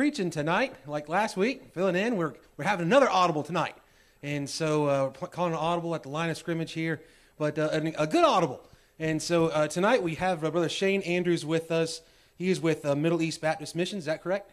[0.00, 2.16] preaching tonight, like last week, filling in.
[2.16, 3.74] We're, we're having another audible tonight.
[4.22, 7.02] And so uh, we're calling an audible at the line of scrimmage here,
[7.36, 8.66] but uh, a, a good audible.
[8.98, 12.00] And so uh, tonight we have uh, Brother Shane Andrews with us.
[12.38, 13.98] He is with uh, Middle East Baptist Mission.
[13.98, 14.50] Is that correct?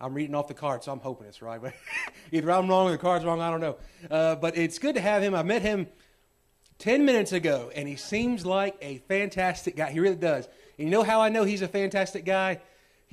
[0.00, 1.60] I'm reading off the card, so I'm hoping it's right.
[1.60, 1.74] But
[2.30, 3.76] either I'm wrong or the card's wrong, I don't know.
[4.08, 5.34] Uh, but it's good to have him.
[5.34, 5.88] I met him
[6.78, 9.90] 10 minutes ago, and he seems like a fantastic guy.
[9.90, 10.46] He really does.
[10.78, 12.60] And you know how I know he's a fantastic guy?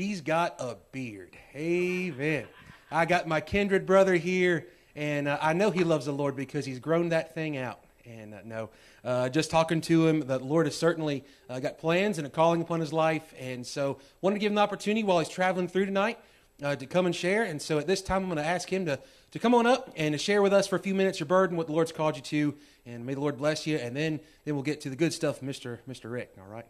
[0.01, 1.37] He's got a beard.
[1.53, 2.47] Amen.
[2.89, 4.65] I got my kindred brother here,
[4.95, 7.81] and uh, I know he loves the Lord because he's grown that thing out.
[8.07, 8.69] And uh, no,
[9.05, 12.63] uh, just talking to him, the Lord has certainly uh, got plans and a calling
[12.63, 13.31] upon his life.
[13.39, 16.17] And so, wanted to give him the opportunity while he's traveling through tonight
[16.63, 17.43] uh, to come and share.
[17.43, 18.99] And so, at this time, I'm going to ask him to,
[19.33, 21.57] to come on up and to share with us for a few minutes your burden,
[21.57, 22.55] what the Lord's called you to.
[22.87, 23.77] And may the Lord bless you.
[23.77, 25.77] And then, then we'll get to the good stuff, Mr.
[25.87, 26.11] Mr.
[26.11, 26.33] Rick.
[26.39, 26.65] All right.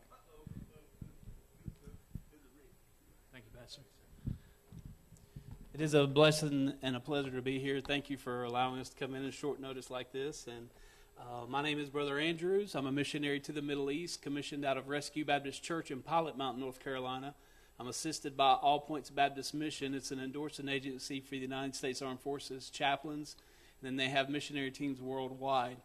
[5.73, 7.79] It is a blessing and a pleasure to be here.
[7.79, 10.45] Thank you for allowing us to come in at short notice like this.
[10.45, 10.69] And
[11.17, 12.75] uh, my name is Brother Andrews.
[12.75, 16.37] I'm a missionary to the Middle East, commissioned out of Rescue Baptist Church in Pilot
[16.37, 17.35] Mountain, North Carolina.
[17.79, 19.93] I'm assisted by All Points Baptist Mission.
[19.93, 23.37] It's an endorsing agency for the United States Armed Forces chaplains,
[23.79, 25.77] and then they have missionary teams worldwide.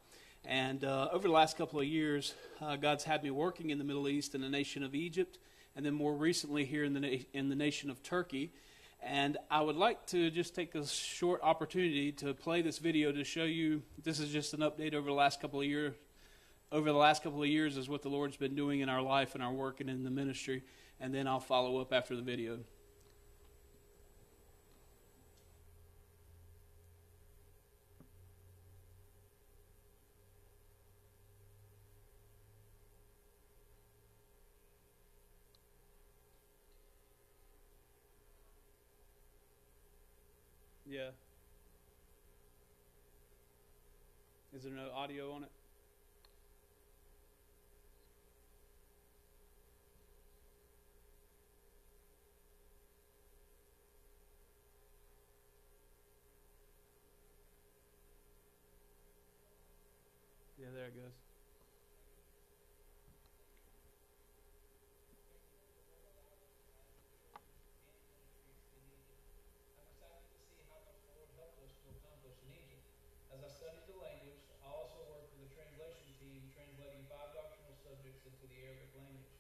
[0.44, 3.84] And uh, over the last couple of years, uh, God's had me working in the
[3.84, 5.38] Middle East in the nation of Egypt,
[5.76, 8.50] and then more recently here in the na- in the nation of Turkey.
[9.06, 13.22] And I would like to just take a short opportunity to play this video to
[13.22, 13.84] show you.
[14.02, 15.94] This is just an update over the last couple of years.
[16.72, 19.36] Over the last couple of years, is what the Lord's been doing in our life
[19.36, 20.64] and our work and in the ministry.
[20.98, 22.58] And then I'll follow up after the video.
[40.86, 41.10] Yeah.
[44.52, 45.50] Is there no audio on it?
[60.58, 61.12] Yeah, there it goes.
[69.78, 72.82] I'm excited to see how much the Lord helped us to accomplish in Egypt.
[73.30, 77.78] As I studied the language, I also worked with the translation team, translating five doctrinal
[77.78, 79.32] subjects into the Arabic language.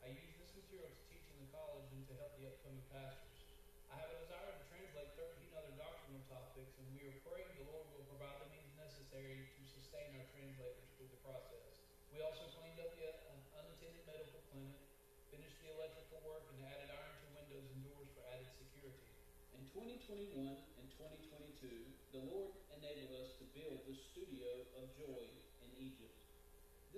[0.00, 3.44] I use this material to teach in the college and to help the upcoming pastors.
[3.92, 7.68] I have a desire to translate 13 other doctrinal topics, and we are praying the
[7.68, 11.76] Lord will provide the means necessary to sustain our translators through the process.
[12.08, 14.80] We also cleaned up the un- unattended medical clinic,
[15.28, 19.12] finished the electrical work, and added iron to windows and doors for added security.
[19.60, 21.68] In 2021 and 2022,
[22.16, 25.47] the Lord enabled us to build the Studio of Joy.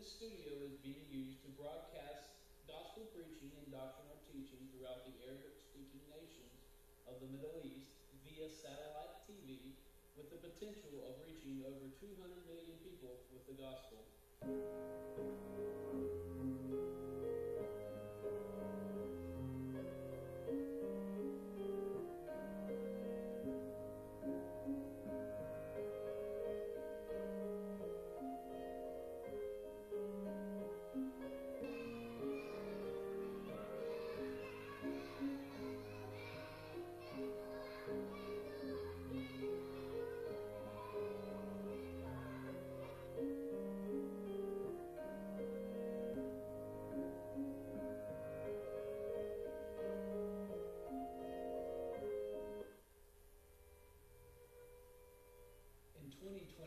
[0.01, 2.33] This studio is being used to broadcast
[2.65, 6.57] gospel preaching and doctrinal teaching throughout the Arabic speaking nations
[7.05, 7.93] of the Middle East
[8.25, 9.77] via satellite TV
[10.17, 12.17] with the potential of reaching over 200
[12.49, 14.01] million people with the gospel.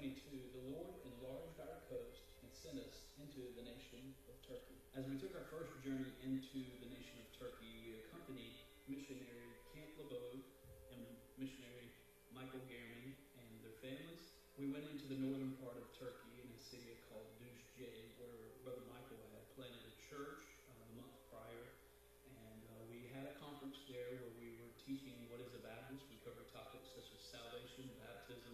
[0.04, 4.76] 2022, the Lord enlarged our coast and sent us into the nation of Turkey.
[5.00, 8.52] As we took our first journey into the nation of Turkey, we accompanied
[8.84, 10.44] missionary Camp LeBeau
[10.92, 11.08] and
[11.40, 11.88] missionary
[12.36, 14.36] Michael Gehrman and their families.
[14.60, 17.88] We went into the northern part of Turkey in a city called Düzce,
[18.20, 21.80] where Brother Michael had planted a church uh, the month prior.
[22.28, 26.04] And uh, we had a conference there where we were teaching what is a Baptist.
[26.12, 28.52] We covered topics such as salvation, baptism,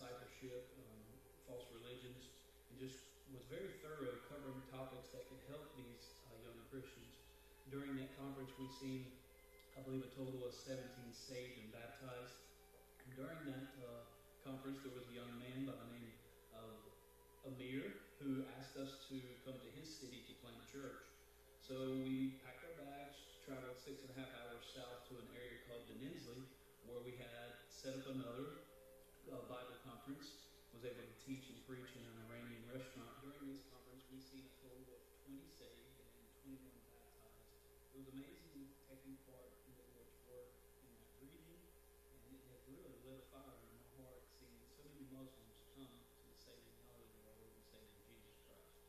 [0.00, 1.04] discipleship, um,
[1.44, 2.32] false religions,
[2.72, 3.04] and just
[3.36, 7.20] was very thorough covering topics that could help these uh, young Christians.
[7.68, 9.12] During that conference, we seen,
[9.76, 10.80] I believe, a total of 17
[11.12, 12.48] saved and baptized.
[13.04, 14.08] And during that uh,
[14.40, 16.16] conference, there was a young man by the name
[16.56, 16.80] of
[17.44, 21.04] Amir who asked us to come to his city to plant a church.
[21.60, 25.60] So we packed our bags, traveled six and a half hours south to an area
[25.68, 25.84] called
[26.88, 28.64] where we had set up another
[29.30, 29.79] uh, Bible
[30.10, 30.42] conference,
[30.74, 33.14] was able to teach and preach in an Iranian restaurant.
[33.22, 37.46] During this conference, we seen a total of 20 saved and 21 baptized.
[37.94, 40.50] It was amazing taking part in the Lord's work
[40.82, 41.62] in that region,
[42.26, 45.94] and it has really lit a fire in my heart seeing so many Muslims come
[45.94, 48.82] to the saving knowledge of our Lord and Savior Jesus Christ.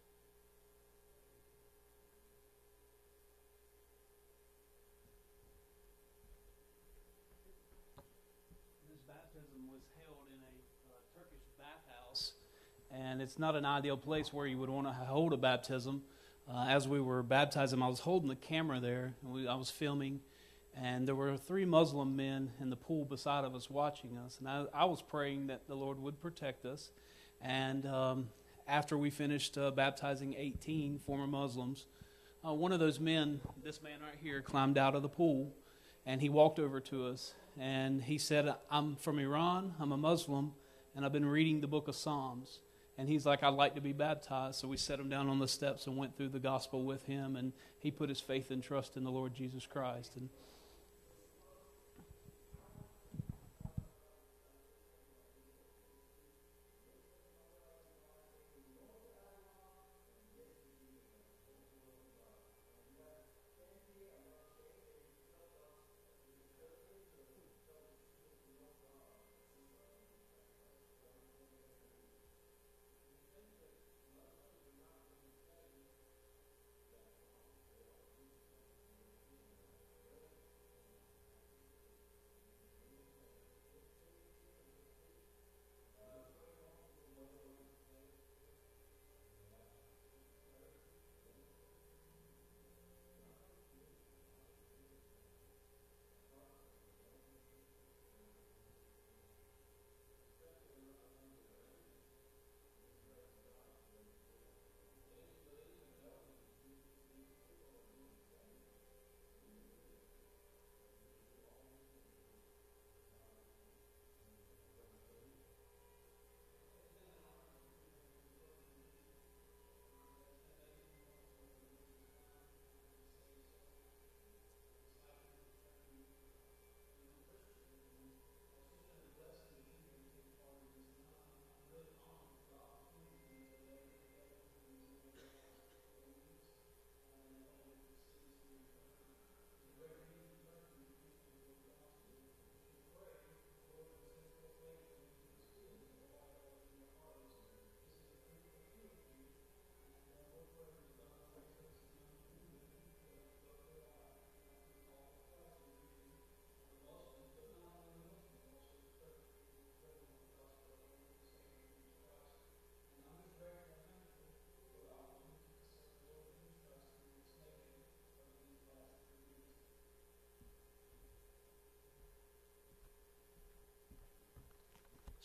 [8.89, 10.57] This baptism was held in a
[10.91, 12.35] uh, Turkish bathhouse,
[13.09, 16.03] and it's not an ideal place where you would want to hold a baptism.
[16.49, 19.69] Uh, as we were baptizing, I was holding the camera there, and we, I was
[19.69, 20.19] filming,
[20.75, 24.47] and there were three Muslim men in the pool beside of us watching us, and
[24.47, 26.91] I, I was praying that the Lord would protect us.
[27.41, 28.29] And um,
[28.67, 31.87] after we finished uh, baptizing 18 former Muslims,
[32.45, 35.53] uh, one of those men, this man right here, climbed out of the pool,
[36.05, 39.75] and he walked over to us, and he said, "I'm from Iran.
[39.79, 40.53] I'm a Muslim,
[40.95, 42.59] and I've been reading the book of Psalms."
[42.97, 44.59] And he's like, I'd like to be baptized.
[44.59, 47.35] So we set him down on the steps and went through the gospel with him.
[47.35, 50.15] And he put his faith and trust in the Lord Jesus Christ.
[50.15, 50.29] And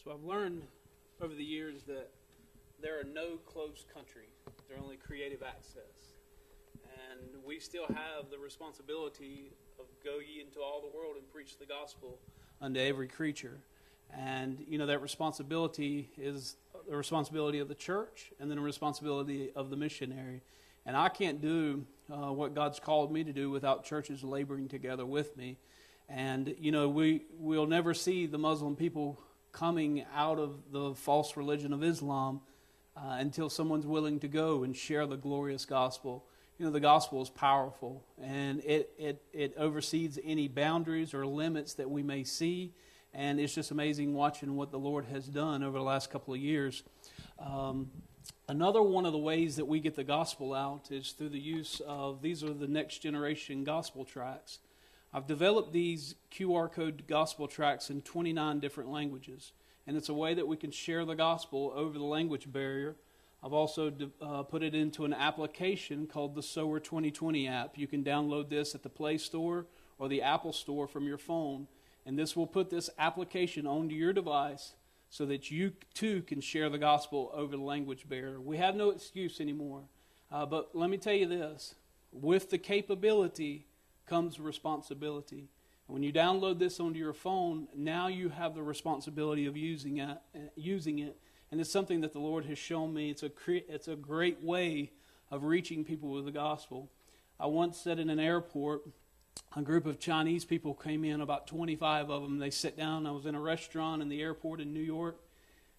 [0.06, 0.62] So I've learned
[1.20, 2.10] over the years that
[2.80, 4.30] there are no closed countries.
[4.68, 6.14] There are only creative access.
[7.10, 9.50] And we still have the responsibility
[9.80, 12.20] of go ye into all the world and preach the gospel
[12.62, 13.58] unto every creature.
[14.16, 16.54] And, you know, that responsibility is
[16.88, 20.40] the responsibility of the church and then the responsibility of the missionary.
[20.84, 25.04] And I can't do uh, what God's called me to do without churches laboring together
[25.04, 25.56] with me.
[26.08, 29.18] And, you know, we, we'll never see the Muslim people
[29.56, 32.40] coming out of the false religion of Islam
[32.94, 36.26] uh, until someone's willing to go and share the glorious gospel.
[36.58, 41.72] You know, the gospel is powerful and it, it, it oversees any boundaries or limits
[41.74, 42.74] that we may see.
[43.14, 46.40] And it's just amazing watching what the Lord has done over the last couple of
[46.40, 46.82] years.
[47.38, 47.90] Um,
[48.48, 51.80] another one of the ways that we get the gospel out is through the use
[51.86, 54.58] of these are the next generation gospel tracts.
[55.16, 59.52] I've developed these QR code gospel tracts in 29 different languages,
[59.86, 62.96] and it's a way that we can share the gospel over the language barrier.
[63.42, 67.78] I've also uh, put it into an application called the Sower 2020 app.
[67.78, 69.64] You can download this at the Play Store
[69.98, 71.66] or the Apple Store from your phone,
[72.04, 74.74] and this will put this application onto your device
[75.08, 78.38] so that you too can share the gospel over the language barrier.
[78.38, 79.84] We have no excuse anymore.
[80.30, 81.74] Uh, but let me tell you this
[82.12, 83.64] with the capability
[84.06, 85.48] comes responsibility.
[85.86, 89.98] And when you download this onto your phone, now you have the responsibility of using
[89.98, 90.18] it,
[90.56, 91.16] using it.
[91.50, 93.10] And it's something that the Lord has shown me.
[93.10, 94.90] It's a, cre- it's a great way
[95.30, 96.90] of reaching people with the gospel.
[97.38, 98.82] I once said in an airport
[99.54, 102.38] a group of Chinese people came in, about 25 of them.
[102.38, 103.06] They sat down.
[103.06, 105.20] I was in a restaurant in the airport in New York.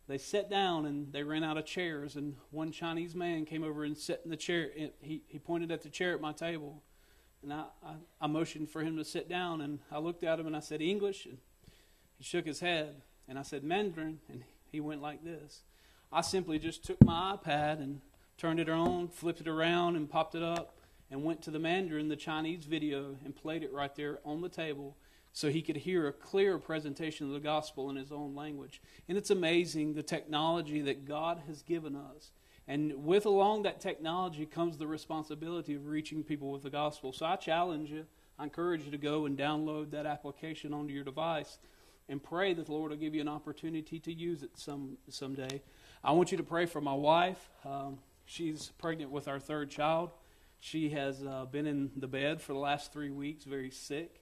[0.07, 2.15] They sat down and they ran out of chairs.
[2.15, 4.69] And one Chinese man came over and sat in the chair.
[5.01, 6.81] He, he pointed at the chair at my table.
[7.43, 9.61] And I, I, I motioned for him to sit down.
[9.61, 11.25] And I looked at him and I said, English?
[11.25, 11.37] And
[12.17, 13.01] he shook his head.
[13.27, 14.19] And I said, Mandarin.
[14.29, 15.61] And he went like this.
[16.11, 18.01] I simply just took my iPad and
[18.37, 20.77] turned it on, flipped it around, and popped it up
[21.09, 24.49] and went to the Mandarin, the Chinese video, and played it right there on the
[24.49, 24.95] table
[25.31, 28.81] so he could hear a clear presentation of the gospel in his own language.
[29.07, 32.31] And it's amazing the technology that God has given us.
[32.67, 37.13] And with along that technology comes the responsibility of reaching people with the gospel.
[37.13, 38.05] So I challenge you,
[38.37, 41.59] I encourage you to go and download that application onto your device
[42.09, 45.61] and pray that the Lord will give you an opportunity to use it some someday.
[46.03, 47.49] I want you to pray for my wife.
[47.65, 50.11] Um, she's pregnant with our third child.
[50.59, 54.21] She has uh, been in the bed for the last three weeks, very sick.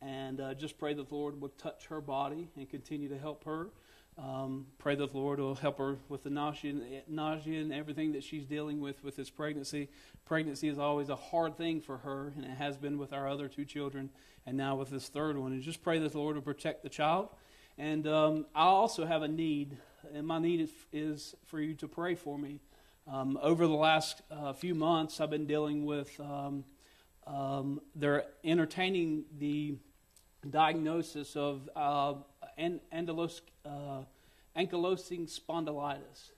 [0.00, 3.44] And uh, just pray that the Lord would touch her body and continue to help
[3.44, 3.70] her.
[4.16, 8.22] Um, pray that the Lord will help her with the nausea, nausea and everything that
[8.22, 9.88] she's dealing with with this pregnancy.
[10.24, 13.48] Pregnancy is always a hard thing for her, and it has been with our other
[13.48, 14.10] two children,
[14.46, 15.52] and now with this third one.
[15.52, 17.28] And just pray that the Lord will protect the child.
[17.76, 19.76] And um, I also have a need,
[20.14, 22.60] and my need is, for you to pray for me.
[23.10, 26.64] Um, over the last uh, few months, I've been dealing with, um,
[27.26, 29.74] um, they're entertaining the
[30.48, 32.14] diagnosis of uh,
[32.92, 34.02] andalos, uh,
[34.56, 36.32] ankylosing spondylitis.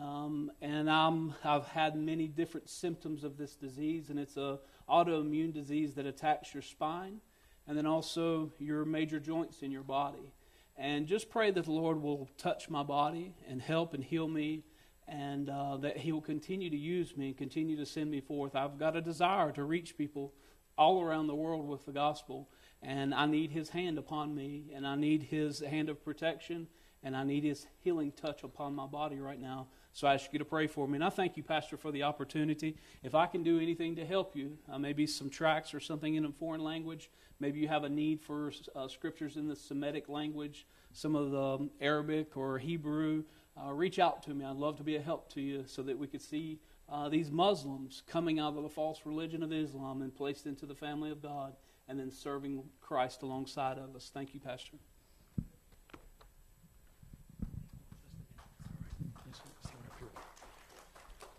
[0.00, 5.52] Um, and I'm, I've had many different symptoms of this disease, and it's a autoimmune
[5.52, 7.20] disease that attacks your spine
[7.66, 10.32] and then also your major joints in your body.
[10.76, 14.64] And just pray that the Lord will touch my body and help and heal me
[15.06, 18.56] and uh, that He will continue to use me and continue to send me forth.
[18.56, 20.32] I've got a desire to reach people
[20.78, 22.48] all around the world with the gospel,
[22.82, 26.66] and I need His hand upon me, and I need His hand of protection,
[27.02, 29.68] and I need His healing touch upon my body right now.
[29.92, 30.96] So I ask you to pray for me.
[30.96, 32.76] And I thank you, Pastor, for the opportunity.
[33.02, 36.24] If I can do anything to help you, uh, maybe some tracts or something in
[36.24, 37.10] a foreign language,
[37.40, 41.42] maybe you have a need for uh, scriptures in the Semitic language, some of the
[41.42, 43.24] um, Arabic or Hebrew
[43.62, 44.44] uh, reach out to me.
[44.44, 46.58] I'd love to be a help to you so that we could see
[46.88, 50.74] uh, these Muslims coming out of the false religion of Islam and placed into the
[50.74, 51.54] family of God
[51.88, 54.10] and then serving Christ alongside of us.
[54.12, 54.76] Thank you, Pastor.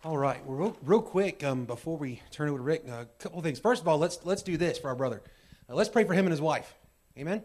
[0.06, 0.46] All right.
[0.46, 3.60] Well, real, real quick um, before we turn over to Rick, a couple of things.
[3.60, 5.22] First of all, let's let's do this for our brother.
[5.70, 6.76] Uh, let's pray for him and his wife.
[7.18, 7.42] Amen.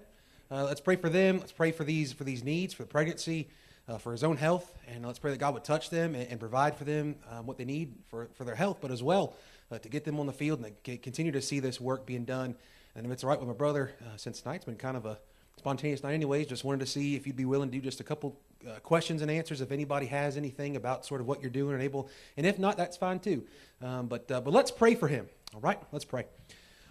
[0.50, 1.38] Uh, let's pray for them.
[1.38, 3.48] Let's pray for these for these needs for the pregnancy
[3.88, 4.72] uh, for his own health.
[4.88, 7.58] And let's pray that God would touch them and, and provide for them um, what
[7.58, 9.34] they need for, for their health, but as well
[9.70, 12.54] uh, to get them on the field and continue to see this work being done.
[12.98, 15.20] And if it's all right with my brother, uh, since tonight's been kind of a
[15.56, 18.04] spontaneous night, anyways, just wanted to see if you'd be willing to do just a
[18.04, 18.36] couple
[18.68, 21.82] uh, questions and answers if anybody has anything about sort of what you're doing and
[21.82, 22.10] able.
[22.36, 23.44] And if not, that's fine too.
[23.80, 25.28] Um, but, uh, but let's pray for him.
[25.54, 25.78] All right?
[25.92, 26.24] Let's pray.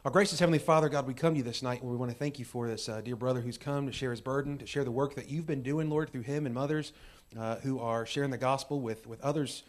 [0.05, 2.17] Our gracious Heavenly Father, God, we come to you this night and we want to
[2.17, 4.85] thank you for this uh, dear brother who's come to share his burden, to share
[4.85, 6.93] the work that you've been doing, Lord, through him and mothers
[7.37, 9.63] uh, who are sharing the gospel with, with others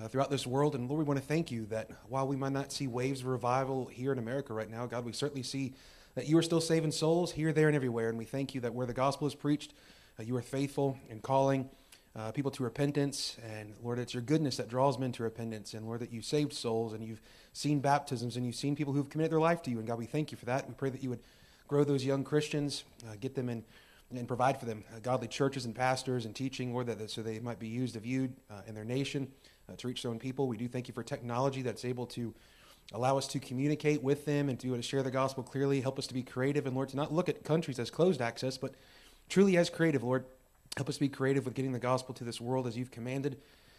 [0.00, 0.74] uh, throughout this world.
[0.74, 3.26] And Lord, we want to thank you that while we might not see waves of
[3.26, 5.74] revival here in America right now, God, we certainly see
[6.14, 8.08] that you are still saving souls here, there, and everywhere.
[8.08, 9.72] And we thank you that where the gospel is preached,
[10.18, 11.68] uh, you are faithful in calling
[12.16, 13.36] uh, people to repentance.
[13.44, 15.74] And Lord, it's your goodness that draws men to repentance.
[15.74, 17.20] And Lord, that you saved souls and you've
[17.52, 19.78] seen baptisms and you've seen people who've committed their life to you.
[19.78, 20.66] And God, we thank you for that.
[20.66, 21.20] We pray that you would
[21.66, 23.64] grow those young Christians, uh, get them in
[24.10, 27.40] and provide for them uh, godly churches and pastors and teaching, Lord, that so they
[27.40, 29.28] might be used of you uh, in their nation
[29.76, 30.48] to reach their own people.
[30.48, 32.34] We do thank you for technology that's able to
[32.92, 35.80] allow us to communicate with them and to, to share the gospel clearly.
[35.80, 38.56] Help us to be creative and Lord, to not look at countries as closed access,
[38.56, 38.74] but
[39.28, 40.24] truly as creative, Lord.
[40.76, 43.38] Help us be creative with getting the gospel to this world as you've commanded.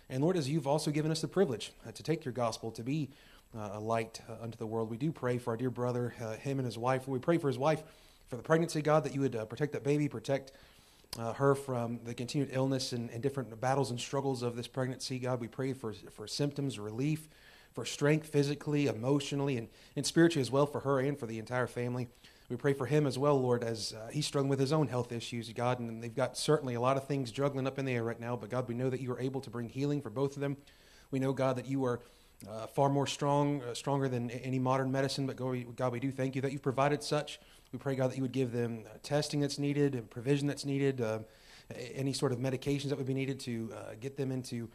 [0.09, 2.83] And Lord, as you've also given us the privilege uh, to take your gospel, to
[2.83, 3.09] be
[3.55, 6.33] uh, a light uh, unto the world, we do pray for our dear brother, uh,
[6.33, 7.07] him and his wife.
[7.07, 7.83] We pray for his wife
[8.27, 10.51] for the pregnancy, God, that you would uh, protect that baby, protect
[11.17, 15.17] uh, her from the continued illness and, and, different battles and struggles of this pregnancy.
[15.17, 17.27] God, we pray for, for symptoms, relief,
[17.73, 21.67] for strength physically, emotionally, and, and spiritually as well for her and for the entire
[21.67, 22.07] family.
[22.49, 25.11] We pray for him as well, Lord, as uh, he's struggling with his own health
[25.11, 28.03] issues, God, and they've got certainly a lot of things juggling up in the air
[28.03, 30.35] right now, but God, we know that you are able to bring healing for both
[30.35, 30.57] of them.
[31.11, 31.99] We know, God, that you are
[32.49, 36.35] uh, far more strong, uh, stronger than any modern medicine, but God, we do thank
[36.35, 37.39] you that you've provided such.
[37.71, 40.65] We pray, God, that you would give them uh, testing that's needed and provision that's
[40.65, 41.19] needed, uh,
[41.93, 44.69] any sort of medications that would be needed to uh, get them into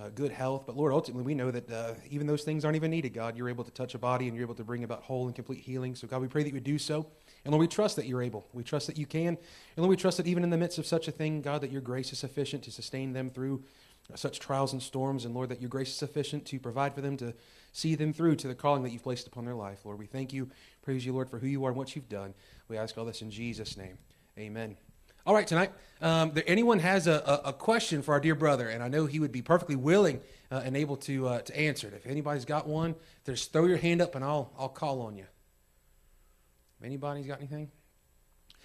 [0.00, 0.64] uh, good health.
[0.66, 3.36] But Lord, ultimately, we know that uh, even those things aren't even needed, God.
[3.36, 5.60] You're able to touch a body and you're able to bring about whole and complete
[5.60, 5.94] healing.
[5.94, 7.06] So, God, we pray that you would do so.
[7.44, 8.46] And Lord, we trust that you're able.
[8.52, 9.28] We trust that you can.
[9.28, 9.38] And
[9.76, 11.80] Lord, we trust that even in the midst of such a thing, God, that your
[11.80, 13.62] grace is sufficient to sustain them through
[14.14, 15.24] such trials and storms.
[15.24, 17.34] And Lord, that your grace is sufficient to provide for them to
[17.72, 19.80] see them through to the calling that you've placed upon their life.
[19.84, 20.50] Lord, we thank you,
[20.82, 22.34] praise you, Lord, for who you are and what you've done.
[22.68, 23.98] We ask all this in Jesus' name.
[24.38, 24.76] Amen.
[25.26, 27.12] All right, tonight, um, there, anyone has a,
[27.44, 30.20] a, a, question for our dear brother, and I know he would be perfectly willing
[30.50, 31.94] uh, and able to uh, to answer it.
[31.94, 32.94] If anybody's got one,
[33.26, 35.26] just throw your hand up, and I'll I'll call on you.
[36.82, 37.70] Anybody's got anything?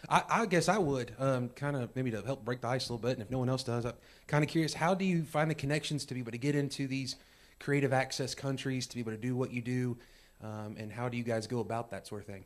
[0.10, 2.94] I, I guess I would um, kind of maybe to help break the ice a
[2.94, 3.94] little bit, and if no one else does, I'm
[4.28, 4.74] kind of curious.
[4.74, 7.18] How do you find the connections to be able to get into these
[7.60, 9.98] creative access countries to be able to do what you do,
[10.44, 12.46] um, and how do you guys go about that sort of thing?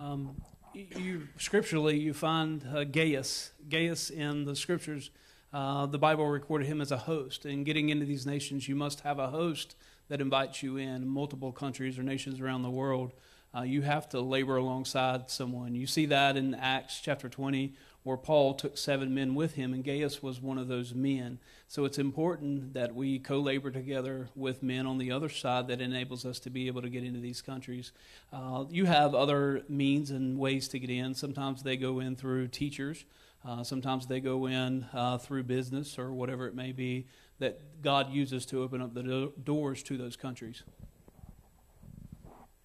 [0.00, 0.36] Um,
[0.74, 3.52] you scripturally you find uh, Gaius.
[3.68, 5.10] Gaius in the scriptures,
[5.52, 7.44] uh, the Bible recorded him as a host.
[7.44, 9.74] And getting into these nations, you must have a host
[10.08, 11.08] that invites you in.
[11.08, 13.12] Multiple countries or nations around the world,
[13.56, 15.74] uh, you have to labor alongside someone.
[15.74, 17.74] You see that in Acts chapter 20,
[18.06, 21.40] where Paul took seven men with him, and Gaius was one of those men.
[21.66, 25.80] So it's important that we co labor together with men on the other side that
[25.80, 27.90] enables us to be able to get into these countries.
[28.32, 31.14] Uh, you have other means and ways to get in.
[31.14, 33.04] Sometimes they go in through teachers,
[33.44, 37.08] uh, sometimes they go in uh, through business or whatever it may be
[37.40, 40.62] that God uses to open up the do- doors to those countries.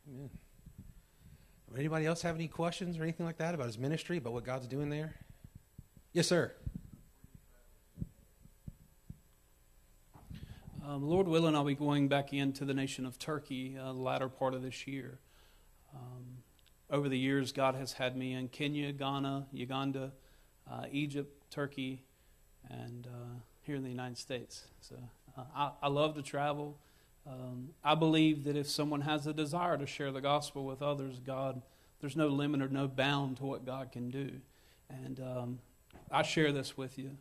[0.07, 0.29] Amen.
[1.75, 4.67] Anybody else have any questions or anything like that about his ministry, about what God's
[4.67, 5.15] doing there?
[6.13, 6.51] Yes, sir.
[10.85, 14.27] Um, Lord willing, I'll be going back into the nation of Turkey uh, the latter
[14.27, 15.19] part of this year.
[15.95, 16.39] Um,
[16.89, 20.11] over the years, God has had me in Kenya, Ghana, Uganda,
[20.69, 22.03] uh, Egypt, Turkey,
[22.69, 24.65] and uh, here in the United States.
[24.81, 24.95] So
[25.37, 26.77] uh, I, I, love to travel.
[27.25, 31.21] Um, I believe that if someone has a desire to share the gospel with others,
[31.25, 31.61] God,
[32.01, 34.41] there's no limit or no bound to what God can do.
[34.89, 35.59] And um,
[36.11, 37.17] I share this with you.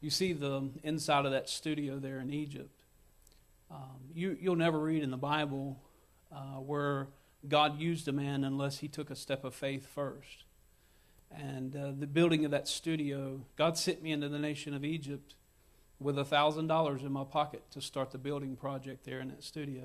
[0.00, 2.82] You see the inside of that studio there in Egypt.
[3.70, 5.80] Um, you, you'll never read in the Bible
[6.30, 7.08] uh, where
[7.48, 10.44] God used a man unless he took a step of faith first.
[11.34, 15.34] And uh, the building of that studio, God sent me into the nation of Egypt
[15.98, 19.42] with a thousand dollars in my pocket to start the building project there in that
[19.42, 19.84] studio.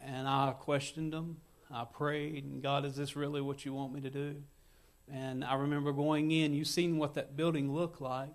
[0.00, 1.38] And I questioned him.
[1.70, 4.36] I prayed, and God, is this really what you want me to do?
[5.12, 8.30] And I remember going in, you've seen what that building looked like.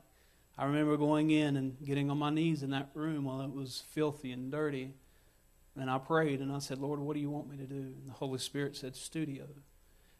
[0.58, 3.84] I remember going in and getting on my knees in that room while it was
[3.90, 4.94] filthy and dirty.
[5.76, 7.76] And I prayed and I said, Lord, what do you want me to do?
[7.76, 9.46] And the Holy Spirit said, Studio.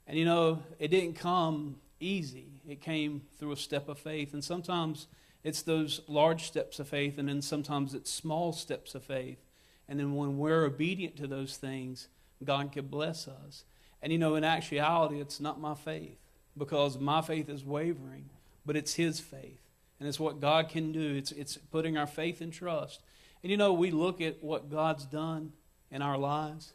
[0.08, 4.34] And you know, it didn't come easy, it came through a step of faith.
[4.34, 5.08] And sometimes
[5.44, 9.40] it's those large steps of faith, and then sometimes it's small steps of faith.
[9.88, 12.08] And then when we're obedient to those things,
[12.44, 13.66] God can bless us.
[14.02, 16.18] And you know, in actuality, it's not my faith
[16.62, 18.30] because my faith is wavering,
[18.68, 19.60] but it's His faith.
[20.00, 21.16] And it's what God can do.
[21.16, 23.02] It's, it's putting our faith and trust.
[23.42, 25.54] And you know, we look at what God's done
[25.90, 26.74] in our lives,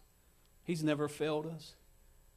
[0.65, 1.77] He's never failed us.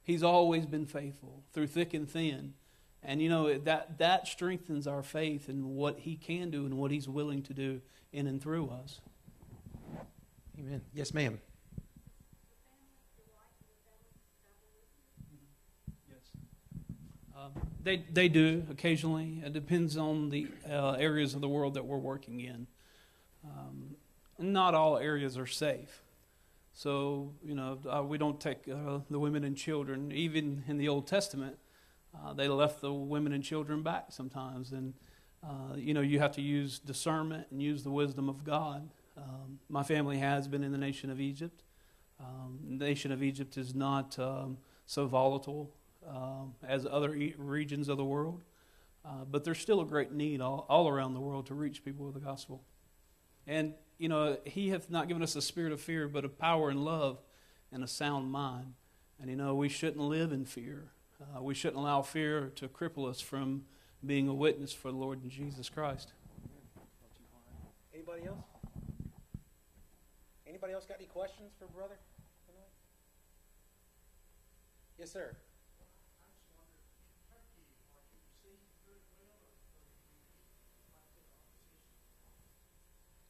[0.03, 2.53] He's always been faithful through thick and thin.
[3.01, 6.91] And you know, that, that strengthens our faith in what He can do and what
[6.91, 7.81] He's willing to do
[8.13, 8.99] in and through us.
[10.59, 10.81] Amen.
[10.93, 11.39] Yes, ma'am.
[17.39, 19.41] Um, they, they do occasionally.
[19.45, 22.67] It depends on the uh, areas of the world that we're working in.
[23.45, 23.95] Um,
[24.37, 26.03] not all areas are safe.
[26.73, 30.11] So, you know, uh, we don't take uh, the women and children.
[30.11, 31.57] Even in the Old Testament,
[32.15, 34.71] uh, they left the women and children back sometimes.
[34.71, 34.93] And,
[35.43, 38.89] uh, you know, you have to use discernment and use the wisdom of God.
[39.17, 41.63] Um, my family has been in the nation of Egypt.
[42.19, 45.73] Um, the nation of Egypt is not um, so volatile
[46.07, 48.43] um, as other e- regions of the world.
[49.05, 52.05] Uh, but there's still a great need all, all around the world to reach people
[52.05, 52.63] with the gospel.
[53.47, 56.69] And, you know, He hath not given us a spirit of fear, but of power
[56.69, 57.21] and love
[57.71, 58.73] and a sound mind.
[59.19, 60.91] And, you know, we shouldn't live in fear.
[61.21, 63.63] Uh, we shouldn't allow fear to cripple us from
[64.05, 66.13] being a witness for the Lord and Jesus Christ.
[67.93, 68.45] Anybody else?
[70.47, 71.97] Anybody else got any questions for brother?
[74.97, 75.37] Yes, sir.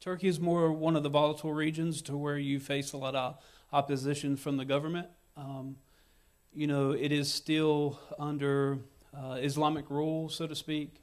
[0.10, 3.38] Turkey is more one of the volatile regions to where you face a lot of
[3.72, 5.08] opposition from the government.
[5.38, 5.76] Um,
[6.52, 8.80] you know, it is still under
[9.16, 10.96] uh, Islamic rule, so to speak.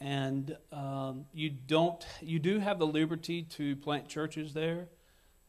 [0.00, 4.88] and um, you don't you do have the liberty to plant churches there.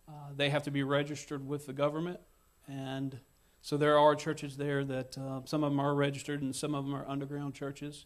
[0.07, 2.19] Uh, they have to be registered with the government,
[2.67, 3.19] and
[3.63, 6.85] so there are churches there that uh, some of them are registered and some of
[6.85, 8.05] them are underground churches.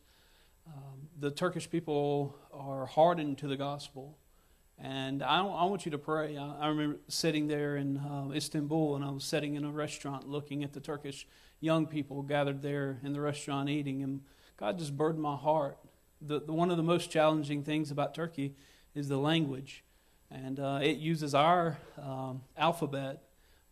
[0.66, 4.18] Um, the Turkish people are hardened to the gospel,
[4.82, 6.38] and I, I want you to pray.
[6.38, 10.28] I, I remember sitting there in uh, Istanbul, and I was sitting in a restaurant
[10.28, 11.28] looking at the Turkish
[11.60, 14.22] young people gathered there in the restaurant eating, and
[14.58, 15.78] God just burdened my heart.
[16.22, 18.56] The, the one of the most challenging things about Turkey
[18.96, 19.84] is the language,
[20.32, 23.24] and uh, it uses our um, alphabet,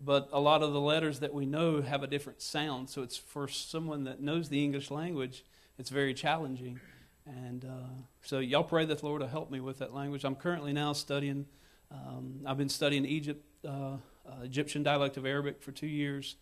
[0.02, 2.90] but a lot of the letters that we know have a different sound.
[2.90, 5.44] So it's for someone that knows the English language,
[5.78, 6.80] it's very challenging.
[7.28, 7.90] And uh,
[8.22, 10.24] so y'all pray that the Lord will help me with that language.
[10.24, 11.46] I'm currently now studying.
[11.92, 13.98] Um, I've been studying Egypt, uh, uh,
[14.44, 16.38] Egyptian dialect of Arabic for two years,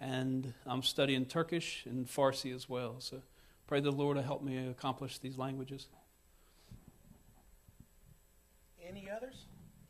[0.00, 2.96] and I'm studying Turkish and Farsi as well.
[3.00, 3.20] So
[3.66, 5.88] pray the Lord will help me accomplish these languages.
[8.86, 9.44] Any others?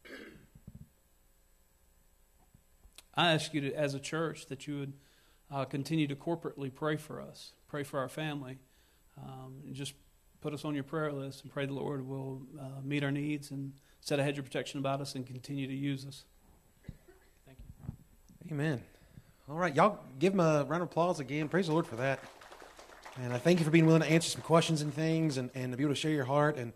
[3.14, 4.92] I ask you to, as a church that you would
[5.50, 8.58] uh, continue to corporately pray for us, pray for our family,
[9.16, 9.94] um, and just
[10.44, 13.50] put us on your prayer list and pray the Lord will uh, meet our needs
[13.50, 16.24] and set a hedge of protection about us and continue to use us.
[17.46, 18.54] Thank you.
[18.54, 18.82] Amen.
[19.48, 21.48] All right, y'all give him a round of applause again.
[21.48, 22.20] Praise the Lord for that.
[23.22, 25.72] And I thank you for being willing to answer some questions and things and, and
[25.72, 26.58] to be able to share your heart.
[26.58, 26.74] And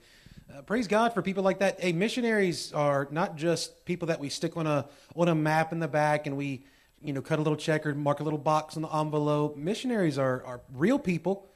[0.51, 1.79] uh, praise God for people like that.
[1.79, 5.79] Hey, missionaries are not just people that we stick on a on a map in
[5.79, 6.65] the back and we,
[7.03, 9.59] you know, cut a little check or mark a little box on the envelope.
[9.59, 11.51] Missionaries are, are real people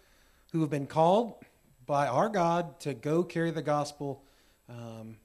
[0.52, 1.36] who have been called
[1.92, 4.22] by our God to go carry the gospel
[4.70, 5.16] um,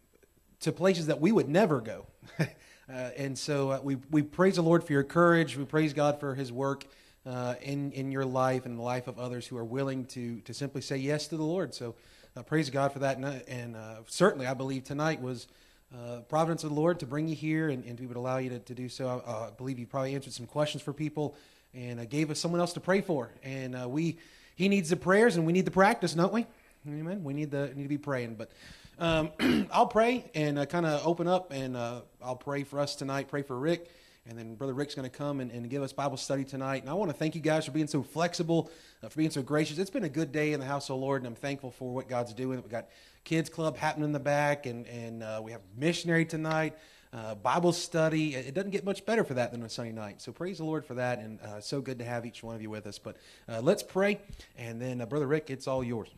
[0.59, 2.05] to places that we would never go.
[2.39, 2.45] uh,
[2.89, 5.55] and so uh, we, we praise the Lord for your courage.
[5.55, 6.85] We praise God for his work
[7.25, 10.53] uh, in, in your life and the life of others who are willing to, to
[10.53, 11.73] simply say yes to the Lord.
[11.73, 11.95] So
[12.35, 13.15] uh, praise God for that.
[13.15, 15.47] And, uh, and uh, certainly, I believe tonight was
[15.95, 18.49] uh, providence of the Lord to bring you here and, and we would allow you
[18.49, 19.23] to, to do so.
[19.25, 21.33] I believe you probably answered some questions for people
[21.73, 23.31] and uh, gave us someone else to pray for.
[23.41, 24.17] And we
[24.57, 26.47] he needs the prayers and we need the practice, don't we?
[26.87, 27.23] Amen.
[27.23, 28.35] We need the need to be praying.
[28.35, 28.51] But
[28.97, 29.31] um,
[29.71, 33.27] I'll pray and uh, kind of open up and uh, I'll pray for us tonight.
[33.27, 33.89] Pray for Rick.
[34.29, 36.81] And then Brother Rick's going to come and, and give us Bible study tonight.
[36.81, 38.69] And I want to thank you guys for being so flexible,
[39.01, 39.77] uh, for being so gracious.
[39.77, 41.93] It's been a good day in the house of the Lord, and I'm thankful for
[41.93, 42.61] what God's doing.
[42.61, 42.87] We've got
[43.23, 46.73] kids club happening in the back, and, and uh, we have missionary tonight,
[47.13, 48.35] uh, Bible study.
[48.35, 50.21] It doesn't get much better for that than a Sunday night.
[50.21, 52.61] So praise the Lord for that, and uh, so good to have each one of
[52.61, 52.99] you with us.
[52.99, 53.15] But
[53.47, 54.19] uh, let's pray,
[54.57, 56.09] and then uh, Brother Rick, it's all yours.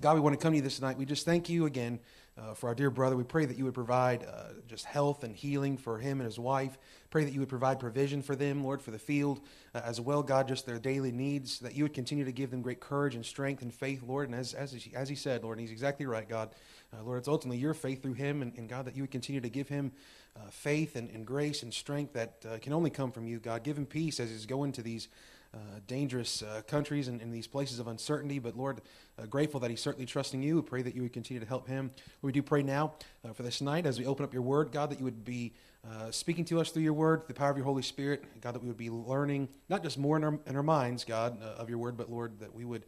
[0.00, 0.96] God, we want to come to you this night.
[0.96, 1.98] We just thank you again
[2.36, 3.16] uh, for our dear brother.
[3.16, 6.38] We pray that you would provide uh, just health and healing for him and his
[6.38, 6.78] wife.
[7.10, 9.40] Pray that you would provide provision for them, Lord, for the field
[9.74, 11.58] uh, as well, God, just their daily needs.
[11.60, 14.28] That you would continue to give them great courage and strength and faith, Lord.
[14.28, 16.50] And as, as, he, as he said, Lord, and he's exactly right, God.
[16.92, 19.40] Uh, Lord, it's ultimately your faith through him, and, and God, that you would continue
[19.40, 19.92] to give him
[20.36, 23.62] uh, faith and, and grace and strength that uh, can only come from you, God.
[23.62, 25.08] Give him peace as he's going to these
[25.86, 28.38] dangerous uh, countries and in these places of uncertainty.
[28.38, 28.80] But Lord,
[29.18, 30.56] uh, grateful that he's certainly trusting you.
[30.56, 31.90] We pray that you would continue to help him.
[32.22, 34.90] We do pray now uh, for this night as we open up your word, God,
[34.90, 35.52] that you would be
[35.88, 38.24] uh, speaking to us through your word, the power of your Holy Spirit.
[38.40, 41.38] God, that we would be learning not just more in our, in our minds, God,
[41.42, 42.84] uh, of your word, but Lord, that we would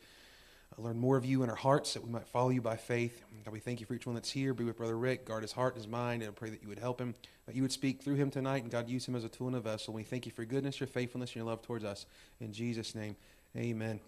[0.78, 3.22] learn more of you in our hearts, that we might follow you by faith.
[3.44, 4.52] God, we thank you for each one that's here.
[4.52, 6.68] Be with Brother Rick, guard his heart and his mind, and I pray that you
[6.68, 7.14] would help him,
[7.46, 9.56] that you would speak through him tonight, and God, use him as a tool and
[9.56, 9.94] a vessel.
[9.94, 12.06] We thank you for your goodness, your faithfulness, and your love towards us.
[12.40, 13.16] In Jesus' name,
[13.56, 14.00] amen.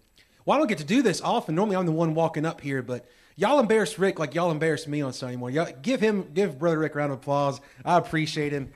[0.45, 1.55] Well, I don't get to do this often.
[1.55, 5.01] Normally, I'm the one walking up here, but y'all embarrass Rick like y'all embarrass me
[5.01, 5.55] on Sunday morning.
[5.55, 7.61] Y'all, give him, give Brother Rick a round of applause.
[7.85, 8.73] I appreciate him.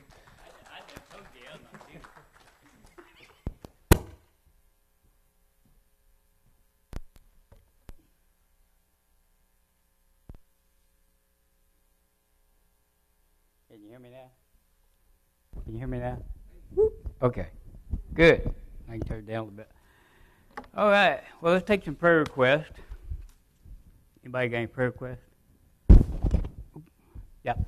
[13.68, 14.30] Can you hear me now?
[15.74, 16.18] Can you hear me
[16.78, 16.88] now?
[17.20, 17.48] Okay,
[18.14, 18.54] good.
[18.88, 19.68] I can turn it down a little bit.
[20.76, 22.70] All right, well, let's take some prayer requests.
[24.22, 25.18] Anybody got any prayer requests?
[27.42, 27.58] Yep.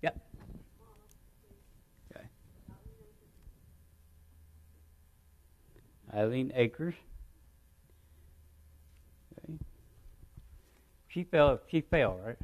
[0.00, 0.26] Yep.
[2.16, 2.24] Okay.
[6.14, 6.94] Eileen Akers.
[9.44, 9.58] Okay.
[11.08, 11.60] She fell.
[11.70, 12.38] She fell, right?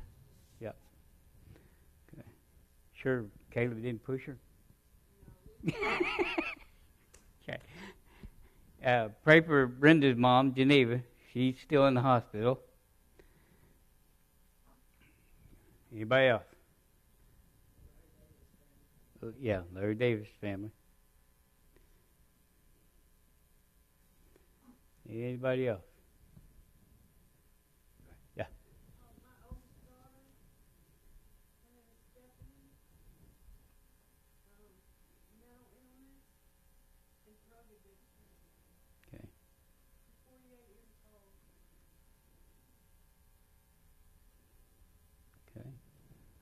[0.60, 0.76] Yep.
[2.12, 2.28] Okay.
[2.92, 4.36] Sure, Caleb didn't push her.
[7.48, 7.58] okay.
[8.84, 11.00] Uh, pray for Brenda's mom, Geneva.
[11.32, 12.58] She's still in the hospital.
[15.94, 16.42] Anybody else?
[19.22, 20.72] Uh, Yeah, Larry Davis family.
[25.08, 25.93] Anybody else?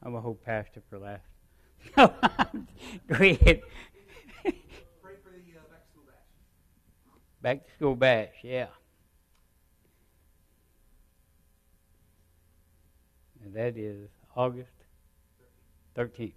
[0.03, 1.23] I'm a whole pastor for last.
[1.97, 3.63] Go ahead.
[4.43, 7.43] Pray for the uh, back to school bash.
[7.43, 8.67] Back to school bash, yeah.
[13.45, 14.71] And that is August
[15.97, 16.33] 13th.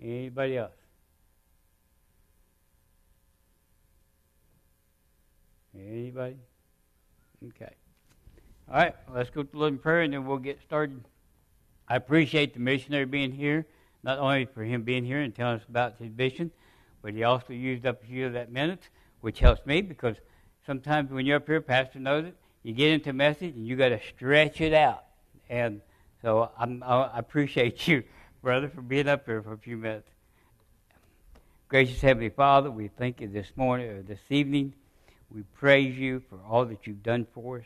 [0.00, 0.72] Anybody else?
[5.74, 6.36] Anybody?
[7.48, 7.74] Okay.
[8.68, 11.04] All right, let's go to the Lord in prayer and then we'll get started.
[11.88, 13.64] I appreciate the missionary being here,
[14.02, 16.50] not only for him being here and telling us about his mission,
[17.00, 18.88] but he also used up a few of that minutes,
[19.20, 20.16] which helps me because
[20.66, 23.76] sometimes when you're up here, Pastor knows it, you get into a message and you
[23.76, 25.04] got to stretch it out.
[25.48, 25.80] And
[26.20, 28.02] so I'm, I appreciate you,
[28.42, 30.08] brother, for being up here for a few minutes.
[31.68, 34.74] Gracious Heavenly Father, we thank you this morning or this evening.
[35.30, 37.64] We praise you for all that you've done for us.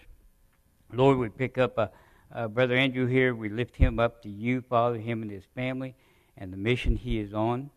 [0.92, 1.86] Lord, we pick up uh,
[2.34, 3.34] uh, Brother Andrew here.
[3.34, 5.94] We lift him up to you, Father, him and his family,
[6.36, 7.70] and the mission he is on.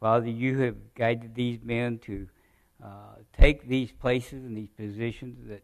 [0.00, 2.26] Father, you have guided these men to
[2.82, 5.62] uh, take these places and these positions that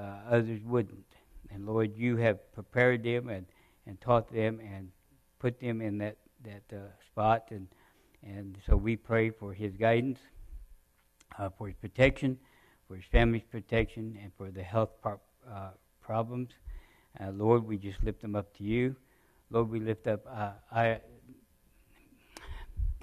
[0.00, 1.04] uh, others wouldn't.
[1.50, 3.46] And Lord, you have prepared them and,
[3.86, 4.90] and taught them and
[5.40, 7.46] put them in that, that uh, spot.
[7.50, 7.66] And,
[8.22, 10.20] and so we pray for his guidance,
[11.36, 12.38] uh, for his protection,
[12.86, 15.70] for his family's protection, and for the health pro- uh,
[16.04, 16.50] problems.
[17.20, 18.94] Uh, Lord, we just lift them up to you.
[19.50, 21.00] Lord, we lift up uh, I,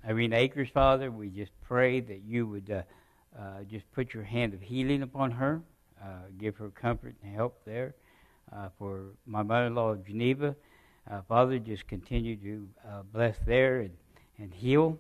[0.08, 1.12] Irene Akers, Father.
[1.12, 2.82] We just pray that you would uh,
[3.38, 5.62] uh, just put your hand of healing upon her,
[6.02, 6.06] uh,
[6.38, 7.96] give her comfort and help there.
[8.52, 10.56] Uh, for my mother-in-law, of Geneva,
[11.28, 12.68] Father, just continue to
[13.14, 13.92] bless there and,
[14.38, 14.98] and heal.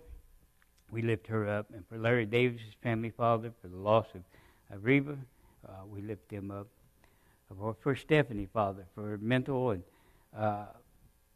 [0.90, 1.68] We lift her up.
[1.74, 4.22] And for Larry Davis' family, Father, for the loss of,
[4.74, 5.18] of Reba,
[5.90, 6.68] we lift them up
[7.82, 9.84] for, Stephanie, Father, for mental and
[10.38, 10.66] uh,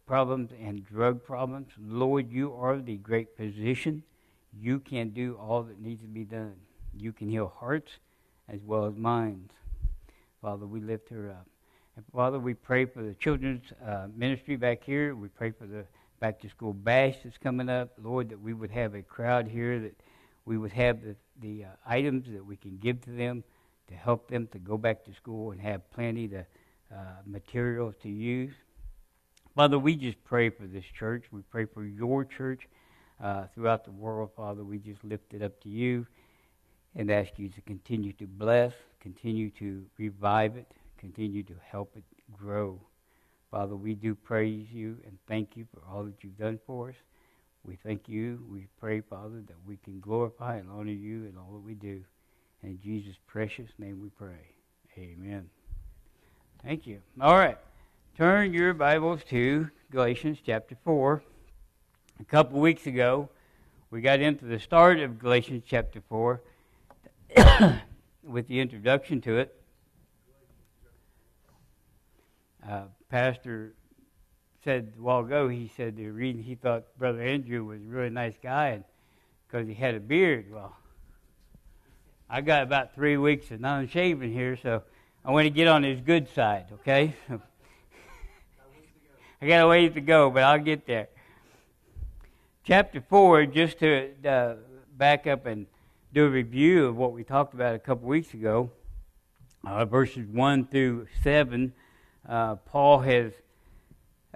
[0.06, 1.70] problems and drug problems.
[1.80, 4.04] Lord, you are the great physician.
[4.58, 6.56] You can do all that needs to be done.
[6.98, 7.92] You can heal hearts
[8.48, 9.52] as well as minds.
[10.42, 11.48] Father, we lift her up.
[11.96, 15.16] And Father, we pray for the children's uh, ministry back here.
[15.16, 15.86] We pray for the
[16.20, 17.94] back to school bash that's coming up.
[18.02, 19.96] Lord, that we would have a crowd here, that
[20.46, 23.44] we would have the, the uh, items that we can give to them
[23.88, 26.46] to help them to go back to school and have plenty of
[26.92, 26.96] uh,
[27.26, 28.54] materials to use.
[29.56, 31.26] Father, we just pray for this church.
[31.32, 32.68] We pray for your church
[33.24, 34.64] uh, throughout the world, Father.
[34.64, 36.06] We just lift it up to you
[36.96, 40.68] and ask you to continue to bless, continue to revive it,
[40.98, 42.80] continue to help it grow.
[43.52, 46.96] Father, we do praise you and thank you for all that you've done for us.
[47.64, 48.44] We thank you.
[48.50, 52.04] We pray, Father, that we can glorify and honor you in all that we do.
[52.66, 54.56] In Jesus' precious name we pray.
[54.98, 55.48] Amen.
[56.64, 57.00] Thank you.
[57.22, 57.60] All right.
[58.18, 61.22] Turn your Bibles to Galatians chapter 4.
[62.20, 63.30] A couple weeks ago,
[63.92, 66.42] we got into the start of Galatians chapter 4
[68.24, 69.62] with the introduction to it.
[72.68, 73.76] Uh, Pastor
[74.64, 78.10] said a while ago, he said the reason he thought Brother Andrew was a really
[78.10, 78.84] nice guy
[79.48, 80.48] because he had a beard.
[80.52, 80.76] Well,
[82.28, 84.82] I got about three weeks of non shaving here, so
[85.24, 87.14] I want to get on his good side, okay?
[89.42, 91.08] I got a ways to go, but I'll get there.
[92.64, 94.56] Chapter 4, just to uh,
[94.98, 95.68] back up and
[96.14, 98.72] do a review of what we talked about a couple weeks ago,
[99.64, 101.74] uh, verses 1 through 7,
[102.28, 103.34] uh, Paul has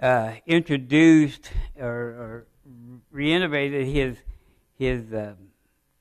[0.00, 2.46] uh, introduced or, or
[3.10, 4.16] renovated his,
[4.78, 5.34] his uh,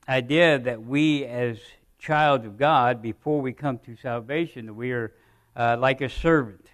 [0.07, 1.57] idea that we as
[1.99, 4.75] child of God before we come to salvation.
[4.75, 5.13] We are
[5.55, 6.65] uh, like a servant.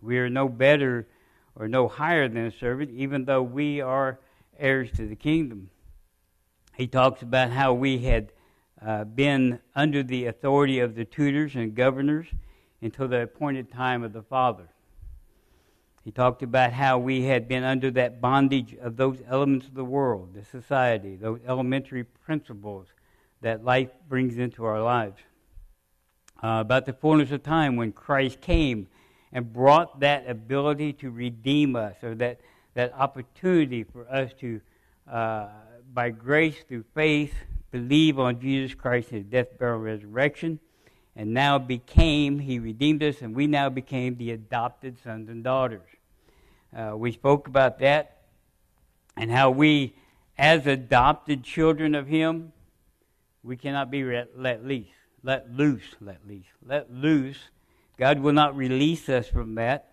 [0.00, 1.06] We are no better
[1.54, 4.18] or no higher than a servant, even though we are
[4.58, 5.70] heirs to the kingdom.
[6.74, 8.32] He talks about how we had
[8.80, 12.26] uh, been under the authority of the tutors and governors
[12.80, 14.68] until the appointed time of the Father.
[16.02, 19.84] He talked about how we had been under that bondage of those elements of the
[19.84, 22.86] world, the society, those elementary principles
[23.40, 25.18] that life brings into our lives.
[26.42, 28.88] Uh, about the fullness of time when Christ came
[29.32, 32.40] and brought that ability to redeem us, or that,
[32.74, 34.60] that opportunity for us to,
[35.10, 35.48] uh,
[35.92, 37.34] by grace through faith,
[37.70, 40.58] believe on Jesus Christ, his death, burial, resurrection,
[41.14, 45.88] and now became, he redeemed us, and we now became the adopted sons and daughters.
[46.76, 48.22] Uh, we spoke about that
[49.16, 49.94] and how we,
[50.38, 52.52] as adopted children of him,
[53.42, 54.04] we cannot be
[54.36, 54.86] let loose.
[55.22, 55.94] Let loose.
[56.00, 56.44] Let loose.
[56.64, 57.38] Let loose.
[57.98, 59.90] God will not release us from that.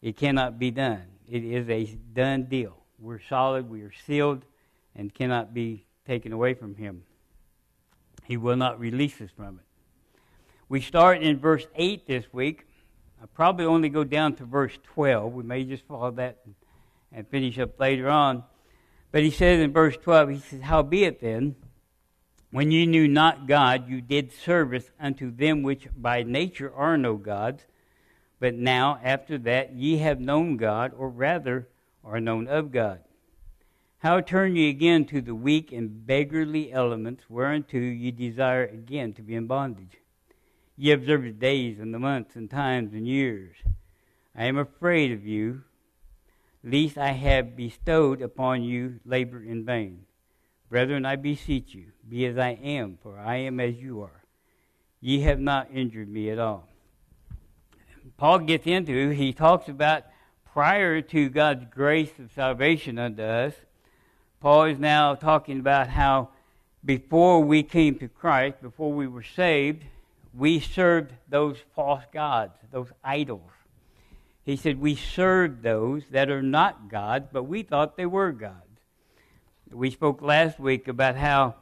[0.00, 1.02] It cannot be done.
[1.28, 2.76] It is a done deal.
[2.98, 4.44] We're solid, we are sealed,
[4.94, 7.02] and cannot be taken away from Him.
[8.24, 9.64] He will not release us from it.
[10.68, 12.66] We start in verse 8 this week.
[13.20, 15.32] I'll probably only go down to verse 12.
[15.32, 16.38] We may just follow that
[17.12, 18.44] and, finish up later on.
[19.12, 21.56] But he says in verse 12, he says, Howbeit then,
[22.50, 27.16] when ye knew not God, you did service unto them which by nature are no
[27.16, 27.64] gods.
[28.40, 31.68] But now, after that, ye have known God, or rather,
[32.02, 33.00] are known of God.
[33.98, 39.22] How turn ye again to the weak and beggarly elements, whereunto ye desire again to
[39.22, 39.98] be in bondage?
[40.76, 43.56] Ye observe the days and the months and times and years.
[44.34, 45.64] I am afraid of you,
[46.64, 50.06] lest I have bestowed upon you labor in vain.
[50.70, 54.24] Brethren, I beseech you, be as I am, for I am as you are.
[55.00, 56.68] Ye have not injured me at all.
[58.16, 60.04] Paul gets into, he talks about
[60.52, 63.54] prior to God's grace of salvation unto us,
[64.40, 66.30] Paul is now talking about how
[66.84, 69.84] before we came to Christ, before we were saved,
[70.32, 73.50] we served those false gods, those idols.
[74.44, 78.69] He said we served those that are not gods, but we thought they were gods.
[79.72, 81.54] We spoke last week about how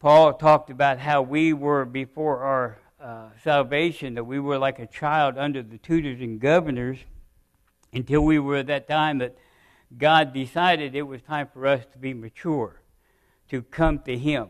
[0.00, 4.86] Paul talked about how we were before our uh, salvation, that we were like a
[4.86, 6.96] child under the tutors and governors
[7.92, 9.36] until we were at that time that
[9.98, 12.80] God decided it was time for us to be mature,
[13.50, 14.48] to come to Him,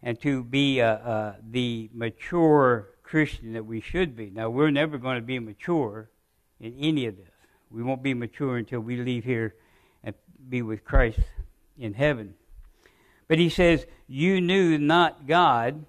[0.00, 4.30] and to be uh, uh, the mature Christian that we should be.
[4.30, 6.08] Now, we're never going to be mature
[6.60, 7.32] in any of this.
[7.68, 9.56] We won't be mature until we leave here
[10.04, 10.14] and
[10.48, 11.18] be with Christ
[11.80, 12.34] in heaven.
[13.28, 15.86] But he says, You knew not God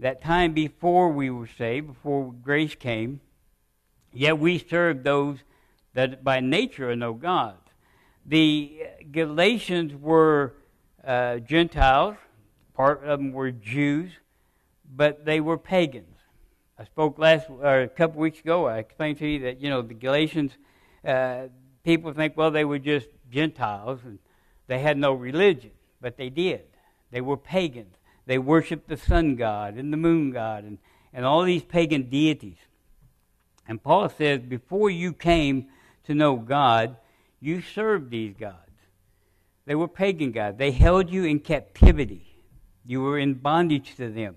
[0.00, 3.20] that time before we were saved, before grace came,
[4.12, 5.38] yet we served those
[5.94, 7.58] that by nature are no gods.
[8.24, 10.54] The Galatians were
[11.04, 12.16] uh, Gentiles,
[12.74, 14.12] part of them were Jews,
[14.94, 16.16] but they were pagans.
[16.78, 18.66] I spoke last or a couple weeks ago.
[18.66, 20.52] I explained to you that you know the Galatians
[21.04, 21.48] uh,
[21.84, 24.18] people think well they were just Gentiles and
[24.72, 26.62] they had no religion, but they did.
[27.10, 27.94] They were pagans.
[28.24, 30.78] They worshipped the sun god and the moon god and,
[31.12, 32.56] and all these pagan deities.
[33.68, 35.66] And Paul says, before you came
[36.04, 36.96] to know God,
[37.38, 38.56] you served these gods.
[39.66, 40.56] They were pagan gods.
[40.56, 42.38] They held you in captivity.
[42.86, 44.36] You were in bondage to them.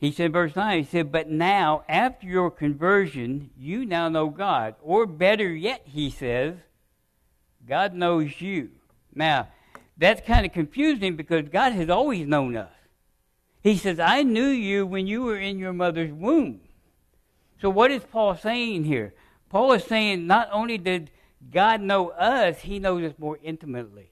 [0.00, 4.74] He said, verse 9, he said, But now, after your conversion, you now know God.
[4.82, 6.56] Or better yet, he says,
[7.64, 8.70] God knows you.
[9.18, 9.48] Now,
[9.96, 12.72] that's kind of confusing because God has always known us.
[13.60, 16.60] He says, I knew you when you were in your mother's womb.
[17.60, 19.12] So, what is Paul saying here?
[19.50, 21.10] Paul is saying not only did
[21.50, 24.10] God know us, he knows us more intimately.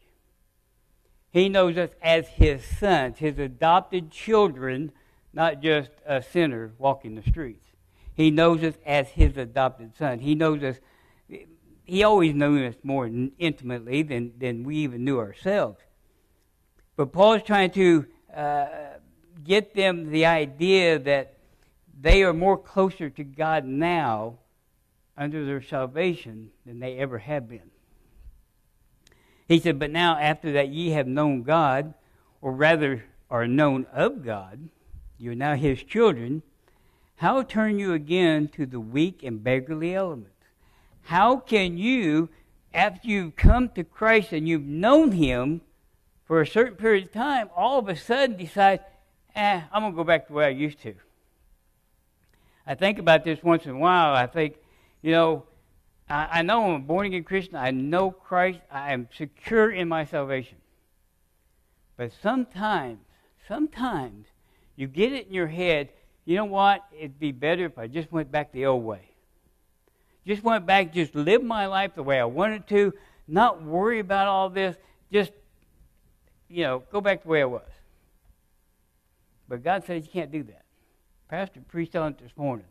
[1.30, 4.90] He knows us as his sons, his adopted children,
[5.32, 7.66] not just a sinner walking the streets.
[8.14, 10.20] He knows us as his adopted son.
[10.20, 10.76] He knows us,
[11.86, 15.78] he always knew us more intimately than, than we even knew ourselves.
[16.96, 18.66] But Paul is trying to uh,
[19.44, 21.34] get them the idea that
[21.98, 24.38] they are more closer to God now
[25.16, 27.70] under their salvation than they ever have been.
[29.48, 31.94] He said, But now, after that ye have known God,
[32.40, 34.68] or rather are known of God,
[35.18, 36.42] you are now his children,
[37.16, 40.35] how turn you again to the weak and beggarly elements?
[41.06, 42.30] How can you,
[42.74, 45.60] after you've come to Christ and you've known him
[46.24, 48.80] for a certain period of time, all of a sudden decide,
[49.36, 50.94] eh, I'm going to go back to the way I used to?
[52.66, 54.16] I think about this once in a while.
[54.16, 54.56] I think,
[55.00, 55.44] you know,
[56.10, 57.54] I, I know I'm a born again Christian.
[57.54, 58.58] I know Christ.
[58.68, 60.58] I am secure in my salvation.
[61.96, 62.98] But sometimes,
[63.46, 64.26] sometimes,
[64.74, 65.90] you get it in your head,
[66.24, 66.84] you know what?
[66.92, 69.12] It'd be better if I just went back the old way.
[70.26, 72.92] Just went back, just lived my life the way I wanted to,
[73.28, 74.76] not worry about all this,
[75.12, 75.30] just,
[76.48, 77.62] you know, go back the way I was.
[79.48, 80.64] But God says you can't do that.
[81.28, 82.66] Pastor preached on it this morning.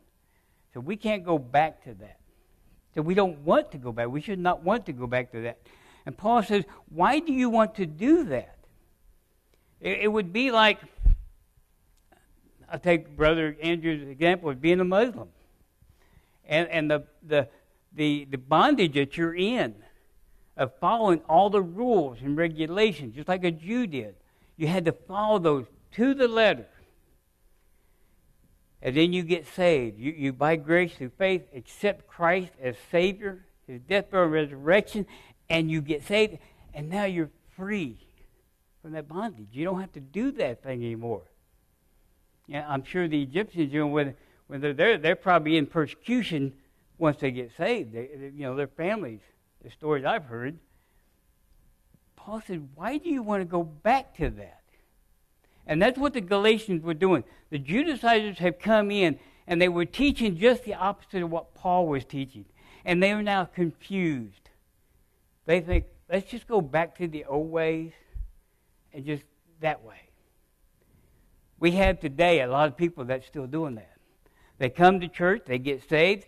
[0.73, 2.19] So we can't go back to that.
[2.93, 4.09] So we don't want to go back.
[4.09, 5.59] We should not want to go back to that.
[6.05, 8.57] And Paul says, why do you want to do that?
[9.79, 10.79] It, it would be like,
[12.69, 15.29] I'll take Brother Andrew's example of being a Muslim.
[16.47, 17.47] And, and the, the,
[17.93, 19.75] the, the bondage that you're in
[20.57, 24.15] of following all the rules and regulations, just like a Jew did.
[24.57, 26.67] You had to follow those to the letter.
[28.81, 29.99] and then you get saved.
[29.99, 35.07] You, you by grace through faith, accept Christ as Savior, His death, burial, and resurrection,
[35.49, 36.37] and you get saved,
[36.73, 37.97] and now you're free
[38.81, 39.47] from that bondage.
[39.53, 41.23] You don't have to do that thing anymore.
[42.47, 44.13] Yeah, I'm sure the Egyptians, you know, when,
[44.47, 46.53] when they're there, they're probably in persecution
[46.97, 47.93] once they get saved.
[47.93, 49.21] They, they, you know, their families,
[49.63, 50.59] the stories I've heard.
[52.15, 54.61] Paul said, Why do you want to go back to that?
[55.67, 57.23] And that's what the Galatians were doing.
[57.49, 61.87] The Judaizers have come in and they were teaching just the opposite of what Paul
[61.87, 62.45] was teaching.
[62.83, 64.49] And they are now confused.
[65.45, 67.93] They think, let's just go back to the old ways
[68.93, 69.23] and just
[69.61, 70.01] that way.
[71.59, 73.94] We have today a lot of people that's still doing that.
[74.57, 76.25] They come to church, they get saved.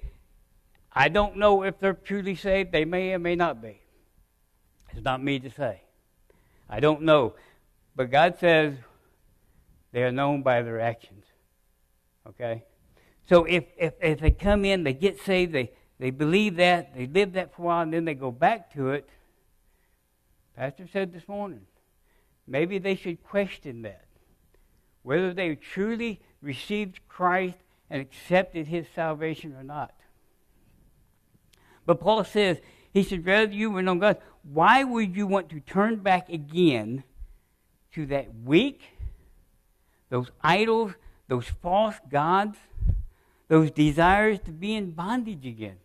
[0.92, 2.72] I don't know if they're truly saved.
[2.72, 3.82] They may or may not be.
[4.92, 5.82] It's not me to say.
[6.68, 7.36] I don't know.
[7.96, 8.74] But God says
[9.92, 11.26] they are known by their actions.
[12.28, 12.64] Okay?
[13.30, 17.06] So if, if, if they come in, they get saved, they, they believe that, they
[17.06, 19.08] live that for a while, and then they go back to it.
[20.56, 21.62] Pastor said this morning,
[22.48, 24.06] maybe they should question that.
[25.04, 27.60] Whether they truly received Christ
[27.90, 29.94] and accepted his salvation or not.
[31.86, 32.60] But Paul says,
[32.94, 37.04] he said, rather you were known God, why would you want to turn back again
[37.94, 38.82] to that weak,
[40.10, 40.94] those idols,
[41.28, 42.58] those false gods,
[43.48, 45.78] those desires to be in bondage again?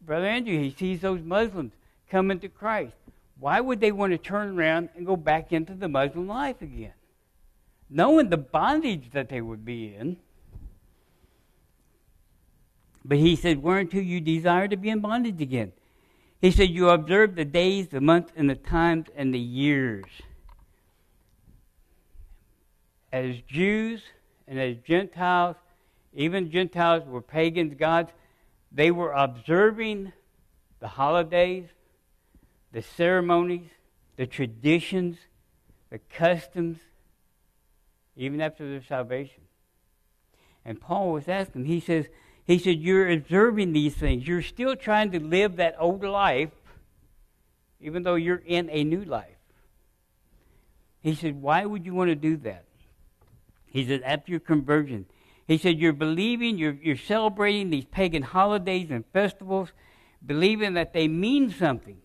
[0.00, 1.72] Brother Andrew, he sees those Muslims
[2.10, 2.94] coming to Christ.
[3.38, 6.92] Why would they want to turn around and go back into the Muslim life again?
[7.88, 10.16] Knowing the bondage that they would be in.
[13.04, 15.72] But he said, Whereunto you desire to be in bondage again.
[16.40, 20.04] He said, You observe the days, the months, and the times, and the years.
[23.12, 24.02] As Jews
[24.46, 25.56] and as Gentiles,
[26.14, 28.10] even Gentiles were pagans, gods,
[28.70, 30.12] they were observing
[30.80, 31.68] the holidays,
[32.72, 33.68] the ceremonies,
[34.16, 35.18] the traditions,
[35.90, 36.78] the customs,
[38.16, 39.42] even after their salvation.
[40.64, 42.06] And Paul was asking, he says,
[42.52, 44.28] he said, You're observing these things.
[44.28, 46.50] You're still trying to live that old life,
[47.80, 49.38] even though you're in a new life.
[51.00, 52.64] He said, Why would you want to do that?
[53.64, 55.06] He said, After your conversion.
[55.48, 59.72] He said, You're believing, you're, you're celebrating these pagan holidays and festivals,
[60.24, 61.96] believing that they mean something.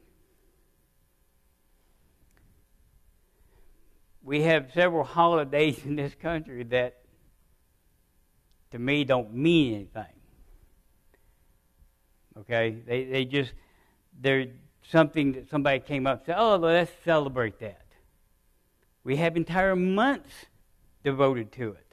[4.24, 7.02] We have several holidays in this country that,
[8.72, 10.16] to me, don't mean anything.
[12.41, 12.77] Okay?
[12.85, 13.53] They, they just,
[14.19, 14.47] they're
[14.89, 17.85] something that somebody came up and said, oh, let's celebrate that.
[19.03, 20.47] We have entire months
[21.03, 21.85] devoted to it.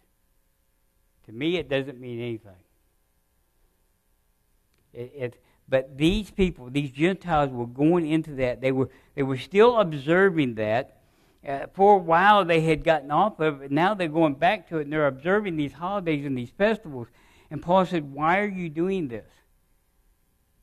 [1.27, 2.53] To me, it doesn't mean anything.
[4.93, 8.61] It, it, but these people, these Gentiles, were going into that.
[8.61, 10.99] They were, they were still observing that.
[11.47, 13.71] Uh, for a while, they had gotten off of it.
[13.71, 17.09] Now they're going back to it, and they're observing these holidays and these festivals.
[17.51, 19.27] And Paul said, Why are you doing this?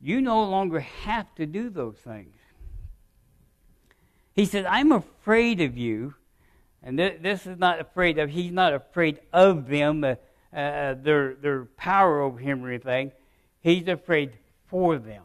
[0.01, 2.35] You no longer have to do those things.
[4.33, 6.15] He said, I'm afraid of you.
[6.81, 10.15] And th- this is not afraid of, he's not afraid of them, uh,
[10.55, 13.11] uh, their, their power over him or anything.
[13.59, 14.31] He's afraid
[14.67, 15.23] for them.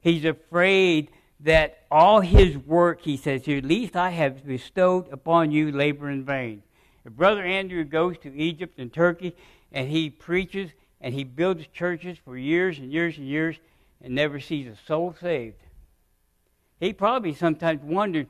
[0.00, 1.10] He's afraid
[1.40, 6.10] that all his work, he says here, at least I have bestowed upon you labor
[6.10, 6.62] in vain.
[7.04, 9.36] If Brother Andrew goes to Egypt and Turkey
[9.70, 10.70] and he preaches
[11.02, 13.56] and he builds churches for years and years and years
[14.00, 15.56] and never sees a soul saved.
[16.80, 18.28] He probably sometimes wondered,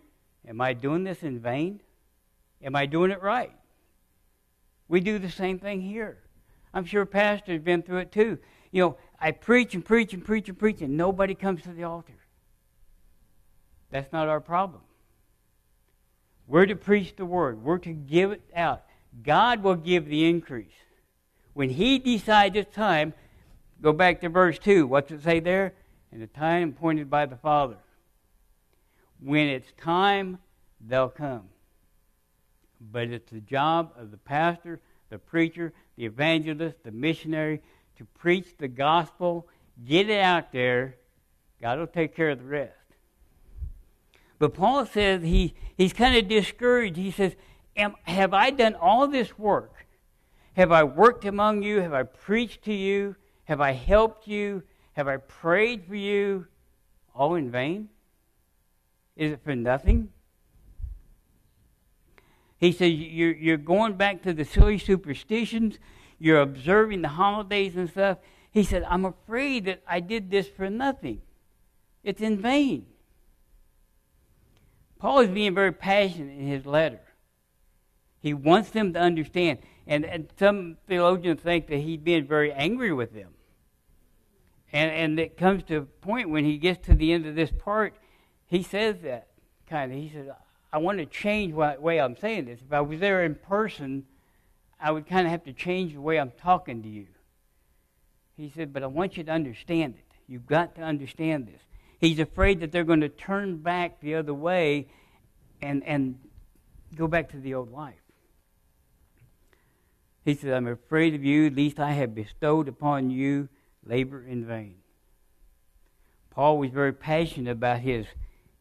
[0.49, 1.81] Am I doing this in vain?
[2.65, 3.53] Am I doing it right?
[4.89, 6.19] We do the same thing here.
[6.75, 8.39] I'm sure pastors have been through it too.
[8.73, 11.85] You know, I preach and preach and preach and preach, and nobody comes to the
[11.85, 12.15] altar.
[13.91, 14.81] That's not our problem.
[16.49, 18.83] We're to preach the word, we're to give it out.
[19.23, 20.73] God will give the increase.
[21.55, 23.13] When he decides it's time,
[23.81, 24.87] go back to verse 2.
[24.87, 25.75] What's it say there?
[26.11, 27.77] In the time appointed by the Father.
[29.21, 30.39] When it's time,
[30.81, 31.49] they'll come.
[32.81, 34.81] But it's the job of the pastor,
[35.11, 37.63] the preacher, the evangelist, the missionary
[37.97, 39.47] to preach the gospel,
[39.85, 40.97] get it out there.
[41.61, 42.73] God will take care of the rest.
[44.39, 46.97] But Paul says he, he's kind of discouraged.
[46.97, 47.37] He says,
[47.77, 49.82] Have I done all this work?
[50.55, 51.81] Have I worked among you?
[51.81, 53.17] Have I preached to you?
[53.45, 54.63] Have I helped you?
[54.93, 56.47] Have I prayed for you?
[57.15, 57.89] All in vain?
[59.17, 60.11] Is it for nothing?
[62.59, 65.79] He says, you're, you're going back to the silly superstitions,
[66.19, 68.19] you're observing the holidays and stuff.
[68.53, 71.23] He said, I'm afraid that I did this for nothing.
[72.05, 72.87] It's in vain.
[74.99, 77.01] Paul is being very passionate in his letter.
[78.21, 79.59] He wants them to understand.
[79.87, 83.31] And, and some theologians think that he's being very angry with them.
[84.73, 87.51] And, and it comes to a point when he gets to the end of this
[87.51, 87.95] part,
[88.47, 89.29] he says that
[89.69, 89.99] kind of.
[89.99, 90.29] He says,
[90.73, 92.61] I want to change the way I'm saying this.
[92.65, 94.05] If I was there in person,
[94.81, 97.07] I would kind of have to change the way I'm talking to you.
[98.37, 100.17] He said, but I want you to understand it.
[100.27, 101.61] You've got to understand this.
[101.99, 104.89] He's afraid that they're going to turn back the other way
[105.61, 106.19] and, and
[106.97, 108.02] go back to the old life.
[110.25, 113.49] He said, I'm afraid of you, least I have bestowed upon you
[113.85, 114.77] labor in vain.
[116.31, 118.07] Paul was very passionate about his,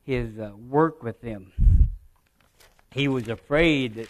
[0.03, 1.53] his uh, work with them.
[2.91, 4.07] He was afraid that,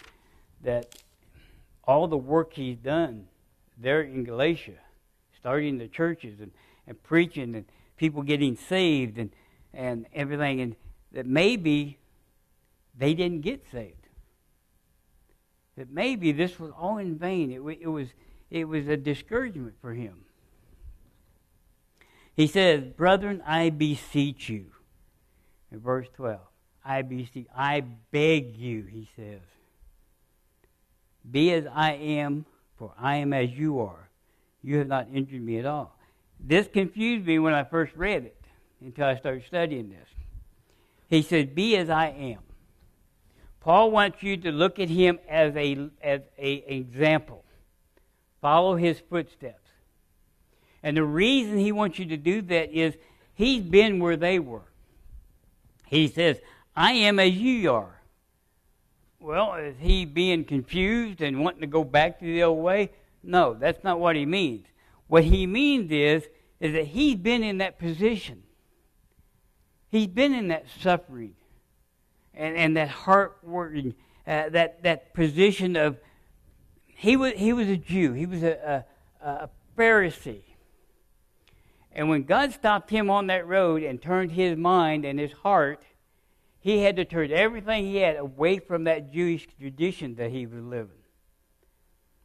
[0.62, 1.02] that
[1.84, 3.28] all the work he's done
[3.78, 4.78] there in Galatia,
[5.36, 6.50] starting the churches and,
[6.86, 7.64] and preaching and
[7.96, 9.30] people getting saved and,
[9.74, 10.74] and everything, and
[11.12, 11.98] that maybe
[12.98, 14.01] they didn't get saved.
[15.76, 17.50] That maybe this was all in vain.
[17.50, 18.08] It, it, was,
[18.50, 20.24] it was a discouragement for him.
[22.34, 24.66] He says, Brethren, I beseech you.
[25.70, 26.38] In verse 12,
[26.84, 29.40] I beseech, I beg you, he says.
[31.30, 32.44] Be as I am,
[32.76, 34.10] for I am as you are.
[34.62, 35.96] You have not injured me at all.
[36.38, 38.44] This confused me when I first read it
[38.80, 40.08] until I started studying this.
[41.08, 42.40] He said, Be as I am.
[43.62, 47.44] Paul wants you to look at him as a as a example.
[48.40, 49.70] Follow his footsteps.
[50.82, 52.96] And the reason he wants you to do that is
[53.34, 54.64] he's been where they were.
[55.86, 56.40] He says,
[56.74, 58.00] I am as you are.
[59.20, 62.90] Well, is he being confused and wanting to go back to the old way?
[63.22, 64.66] No, that's not what he means.
[65.06, 66.24] What he means is,
[66.58, 68.42] is that he's been in that position.
[69.88, 71.36] He's been in that suffering
[72.34, 73.94] and, and that heart working,
[74.26, 75.98] uh, that, that position of,
[76.86, 78.84] he was, he was a Jew, he was a,
[79.20, 80.42] a, a Pharisee.
[81.94, 85.82] And when God stopped him on that road and turned his mind and his heart,
[86.60, 90.62] he had to turn everything he had away from that Jewish tradition that he was
[90.62, 90.96] living.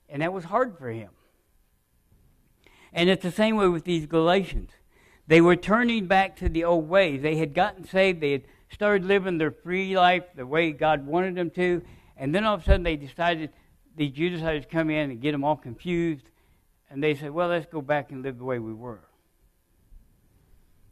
[0.07, 1.09] And that was hard for him.
[2.93, 4.71] And it's the same way with these Galatians.
[5.27, 7.21] They were turning back to the old ways.
[7.21, 11.35] They had gotten saved, they had started living their free life the way God wanted
[11.35, 11.81] them to,
[12.15, 13.51] and then all of a sudden they decided,
[13.95, 16.29] the Judaizers come in and get them all confused,
[16.89, 19.01] and they said, well, let's go back and live the way we were.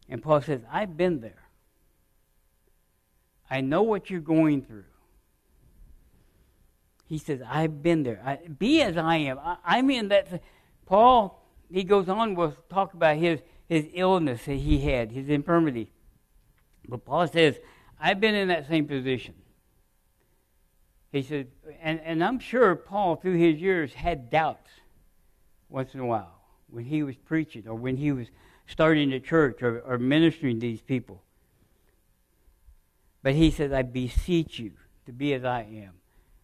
[0.10, 1.44] And Paul says, I've been there.
[3.50, 4.86] I know what you're going through.
[7.08, 8.22] He says, I've been there.
[8.26, 9.38] I, be as I am.
[9.40, 10.42] I, I mean that.
[10.86, 15.92] Paul, he goes on, will talk about his, his illness that he had, his infirmity.
[16.88, 17.60] But Paul says,
[18.00, 19.34] I've been in that same position.
[21.12, 21.48] He said,
[21.82, 24.70] and, and I'm sure Paul, through his years, had doubts
[25.70, 28.28] once in a while when he was preaching or when he was
[28.68, 31.24] starting a church or, or ministering to these people.
[33.24, 34.74] But he says, I beseech you
[35.06, 35.94] to be as I am.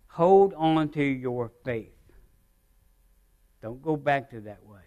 [0.07, 1.93] Hold on to your faith.
[3.61, 4.79] Don't go back to that way.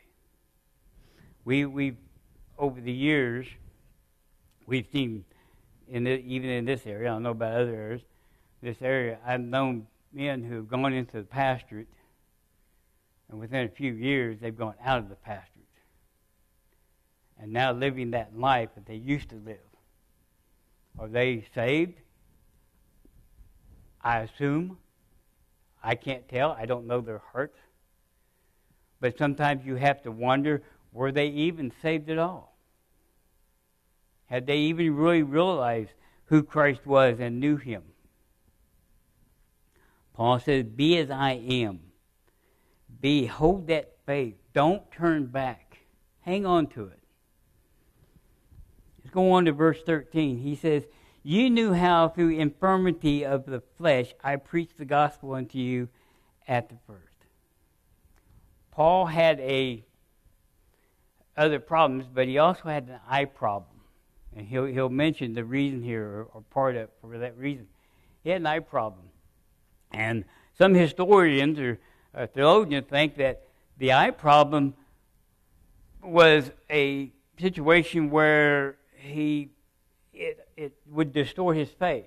[1.44, 1.96] We, we
[2.59, 3.46] over the years,
[4.66, 5.24] we've seen,
[5.89, 8.03] in the, even in this area, I don't know about other areas,
[8.62, 11.89] this area, I've known men who have gone into the pastorate,
[13.28, 15.55] and within a few years, they've gone out of the pastorate
[17.41, 19.59] and now living that life that they used to live.
[20.99, 22.01] Are they saved?
[24.01, 24.78] I assume.
[25.82, 26.53] I can't tell.
[26.53, 27.59] I don't know their hearts.
[29.01, 30.62] But sometimes you have to wonder
[30.93, 32.53] were they even saved at all?
[34.35, 35.93] Had they even really realized
[36.24, 37.85] who Christ was and knew him?
[40.12, 41.78] Paul says, Be as I am.
[43.01, 44.35] Be, hold that faith.
[44.53, 45.78] Don't turn back.
[46.22, 46.99] Hang on to it
[49.05, 50.39] Let's go on to verse 13.
[50.39, 50.82] He says,
[51.22, 55.89] You knew how through infirmity of the flesh I preached the gospel unto you
[56.49, 57.18] at the first.
[58.72, 59.85] Paul had a
[61.37, 63.74] other problems, but he also had an eye problem.
[64.37, 67.68] And he'll, he'll mention the reason here, or, or part of for that reason.
[68.22, 69.07] He had an eye problem.
[69.93, 70.24] And
[70.59, 71.78] some historians or,
[72.14, 73.43] or theologians think that
[73.78, 74.74] the eye problem
[76.03, 79.51] was a situation where he
[80.12, 82.05] it it would distort his face.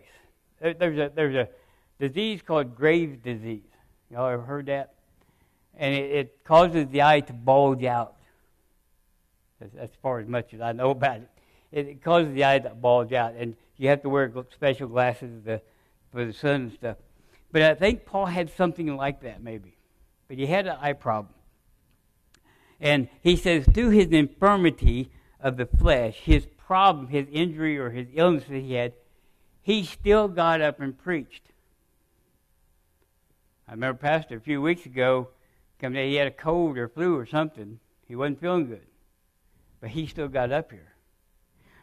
[0.62, 1.50] There, there's a there's a
[2.00, 3.62] disease called Graves' disease.
[4.10, 4.94] Y'all ever heard that?
[5.76, 8.16] And it, it causes the eye to bulge out.
[9.60, 11.30] As, as, far as much as I know about it.
[11.72, 15.62] It, causes the eye to bulge out, and you have to wear special glasses to,
[16.12, 16.98] for the sun and stuff.
[17.52, 19.78] But I think Paul had something like that, maybe.
[20.28, 21.34] But he had an eye problem.
[22.80, 25.10] And he says, through his infirmity
[25.40, 28.94] of the flesh, his problem, his injury, or his illness that he had,
[29.62, 31.44] he still got up and preached.
[33.68, 35.30] I remember Pastor a few weeks ago,
[35.80, 37.80] come he had a cold or flu or something.
[38.08, 38.88] He wasn't feeling good.
[39.82, 40.94] But he still got up here.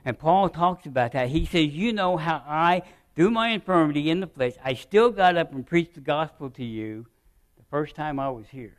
[0.05, 1.29] And Paul talks about that.
[1.29, 2.83] He says, You know how I,
[3.17, 6.65] through my infirmity in the flesh, I still got up and preached the gospel to
[6.65, 7.07] you
[7.57, 8.77] the first time I was here.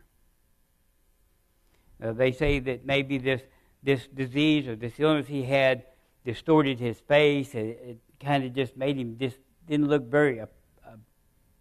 [2.01, 3.41] Uh, they say that maybe this,
[3.81, 5.85] this disease or this illness he had
[6.25, 7.55] distorted his face.
[7.55, 10.45] It, it kind of just made him just didn't look very uh.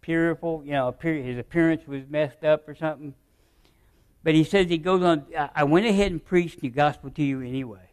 [0.07, 3.15] You know, appear, his appearance was messed up or something.
[4.23, 5.25] But he says he goes on.
[5.55, 7.89] I went ahead and preached the gospel to you anyway.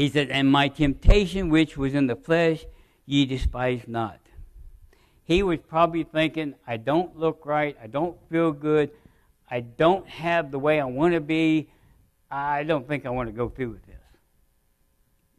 [0.00, 2.64] He said, and my temptation which was in the flesh,
[3.04, 4.18] ye despise not.
[5.24, 8.92] He was probably thinking, I don't look right, I don't feel good,
[9.50, 11.68] I don't have the way I want to be.
[12.30, 14.00] I don't think I want to go through with this.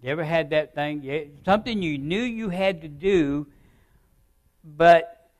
[0.03, 1.31] You ever had that thing?
[1.43, 3.47] Something you knew you had to do,
[4.63, 5.31] but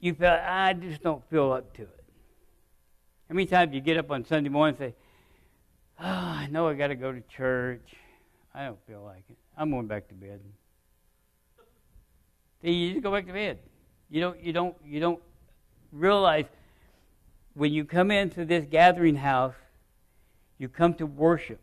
[0.00, 2.04] you felt, I just don't feel up to it.
[3.30, 4.96] How many times you get up on Sunday morning and say,
[5.98, 7.94] Oh, I know I got to go to church.
[8.56, 9.36] I don't feel like it.
[9.54, 10.40] I'm going back to bed.
[12.62, 13.58] See, you just go back to bed.
[14.08, 15.20] You don't, you don't, you don't
[15.92, 16.46] realize
[17.52, 19.54] when you come into this gathering house,
[20.56, 21.60] you come to worship.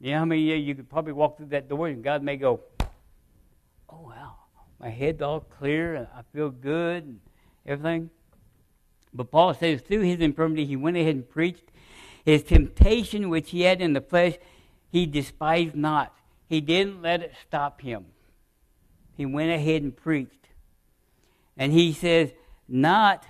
[0.00, 2.60] You know how many you could probably walk through that door and God may go,
[3.88, 4.36] Oh, wow,
[4.78, 7.20] my head's all clear and I feel good and
[7.64, 8.10] everything.
[9.14, 11.64] But Paul says, through his infirmity, he went ahead and preached.
[12.26, 14.34] His temptation, which he had in the flesh,
[14.90, 16.14] he despised not.
[16.48, 18.06] He didn't let it stop him.
[19.16, 20.48] He went ahead and preached.
[21.56, 22.32] And he says,
[22.68, 23.24] Not,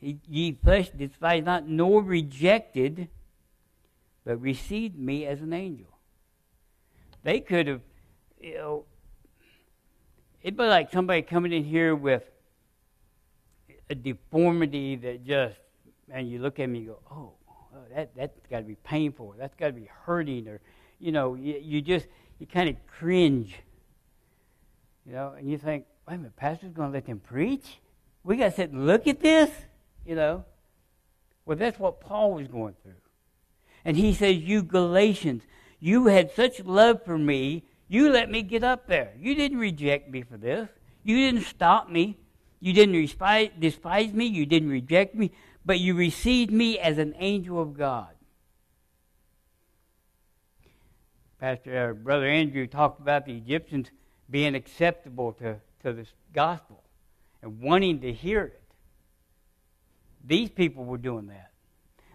[0.00, 3.08] ye flesh despised not, nor rejected
[4.28, 5.88] but received me as an angel.
[7.22, 7.80] They could have,
[8.38, 8.84] you know,
[10.42, 12.24] it'd be like somebody coming in here with
[13.88, 15.56] a deformity that just,
[16.10, 17.37] and you look at me and go, oh,
[17.74, 19.34] Oh, that, that's got to be painful.
[19.38, 20.48] That's got to be hurting.
[20.48, 20.60] Or,
[20.98, 22.06] you know, you, you just,
[22.38, 23.54] you kind of cringe.
[25.06, 27.80] You know, and you think, wait a minute, pastor's going to let them preach?
[28.24, 29.50] We got to sit and look at this?
[30.04, 30.44] You know?
[31.44, 32.92] Well, that's what Paul was going through.
[33.84, 35.44] And he says, You Galatians,
[35.80, 39.12] you had such love for me, you let me get up there.
[39.18, 40.68] You didn't reject me for this.
[41.04, 42.18] You didn't stop me.
[42.60, 44.26] You didn't despise, despise me.
[44.26, 45.30] You didn't reject me.
[45.68, 48.08] But you received me as an angel of God.
[51.38, 53.90] Pastor, uh, Brother Andrew talked about the Egyptians
[54.30, 56.82] being acceptable to, to the gospel
[57.42, 58.62] and wanting to hear it.
[60.24, 61.50] These people were doing that.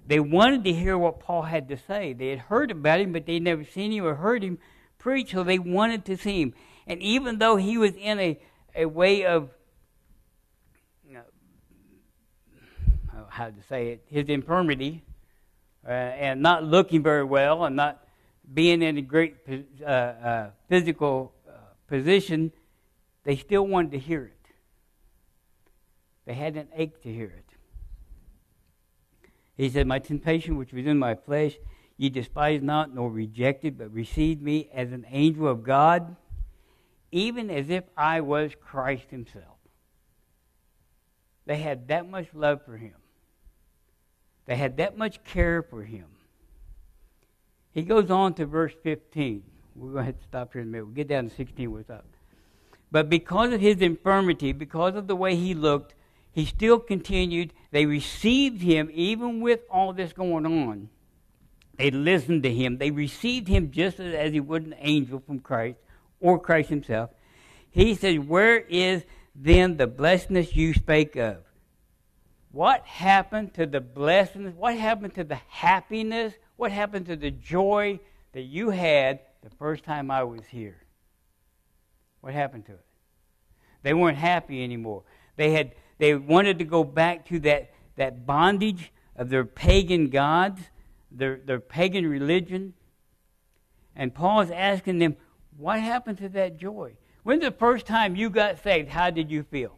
[0.07, 2.13] They wanted to hear what Paul had to say.
[2.13, 4.57] They had heard about him, but they'd never seen him or heard him
[4.97, 6.55] preach, so they wanted to see him.
[6.87, 8.39] And even though he was in a,
[8.75, 9.51] a way of,
[11.07, 11.21] you know,
[13.33, 15.03] how to say it, his infirmity,
[15.87, 18.07] uh, and not looking very well, and not
[18.53, 19.37] being in a great
[19.83, 21.53] uh, uh, physical uh,
[21.87, 22.51] position,
[23.23, 24.51] they still wanted to hear it.
[26.25, 27.55] They had an ache to hear it.
[29.57, 31.57] He said, My temptation which was in my flesh,
[31.97, 36.15] ye despised not, nor rejected, but received me as an angel of God,
[37.11, 39.57] even as if I was Christ Himself.
[41.47, 42.93] They had that much love for Him,
[44.45, 46.05] they had that much care for Him.
[47.71, 49.43] He goes on to verse 15.
[49.75, 50.85] We're going to have to stop here in a minute.
[50.85, 52.05] We'll get down to 16 What's up.
[52.91, 55.95] But because of his infirmity, because of the way he looked,
[56.31, 57.51] he still continued.
[57.71, 60.89] They received him even with all this going on.
[61.77, 62.77] They listened to him.
[62.77, 65.79] They received him just as he would an angel from Christ
[66.19, 67.09] or Christ himself.
[67.71, 71.37] He said, Where is then the blessedness you spake of?
[72.53, 74.53] What happened to the blessings?
[74.55, 76.35] What happened to the happiness?
[76.55, 77.99] What happened to the joy
[78.33, 80.77] that you had the first time I was here?
[82.21, 82.85] What happened to it?
[83.81, 85.01] They weren't happy anymore.
[85.35, 90.61] They had they wanted to go back to that, that bondage of their pagan gods,
[91.09, 92.75] their, their pagan religion.
[93.95, 95.15] And Paul is asking them,
[95.57, 96.97] what happened to that joy?
[97.23, 98.89] When's the first time you got saved?
[98.89, 99.75] How did you feel?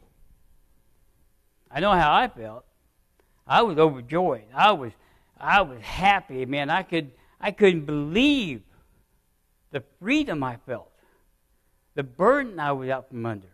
[1.75, 2.63] I know how I felt.
[3.45, 4.45] I was overjoyed.
[4.55, 4.93] I was
[5.37, 6.69] I was happy, man.
[6.69, 7.11] I could
[7.41, 8.61] I couldn't believe
[9.71, 10.89] the freedom I felt,
[11.93, 13.49] the burden I was out from under.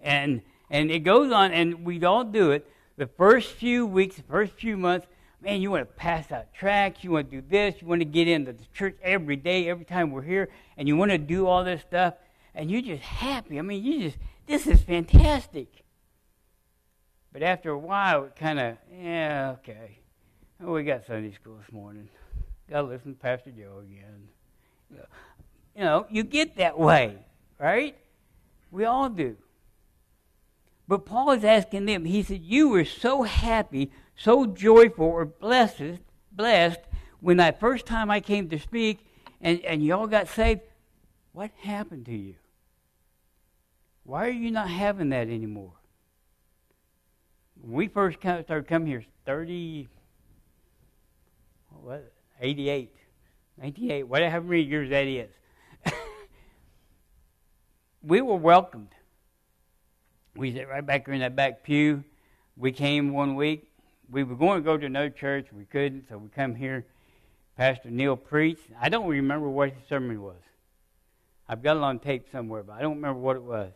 [0.00, 2.70] And and it goes on, and we all do it.
[2.96, 5.08] The first few weeks, the first few months,
[5.42, 8.06] man, you want to pass out tracts, you want to do this, you want to
[8.06, 11.48] get into the church every day, every time we're here, and you want to do
[11.48, 12.14] all this stuff,
[12.54, 13.58] and you're just happy.
[13.58, 15.83] I mean, you just, this is fantastic.
[17.34, 19.98] But after a while, it kind of, yeah, okay.
[20.64, 22.08] Oh, we got Sunday school this morning.
[22.70, 24.28] Got to listen to Pastor Joe again.
[25.74, 27.18] You know, you get that way,
[27.58, 27.96] right?
[28.70, 29.36] We all do.
[30.86, 35.98] But Paul is asking them, he said, You were so happy, so joyful, or blessed,
[36.30, 36.82] blessed
[37.18, 39.04] when that first time I came to speak
[39.40, 40.60] and, and y'all got saved.
[41.32, 42.36] What happened to you?
[44.04, 45.72] Why are you not having that anymore?
[47.64, 49.88] When we first started coming here, 30,
[51.70, 52.94] what, 88,
[53.58, 55.30] 98, whatever many years that is,
[58.02, 58.94] we were welcomed
[60.36, 62.02] we sat right back here in that back pew.
[62.56, 63.70] We came one week.
[64.10, 65.46] We were going to go to another church.
[65.52, 66.86] We couldn't, so we come here.
[67.56, 68.66] Pastor Neil preached.
[68.80, 70.42] I don't remember what his sermon was.
[71.48, 73.72] I've got it on tape somewhere, but I don't remember what it was.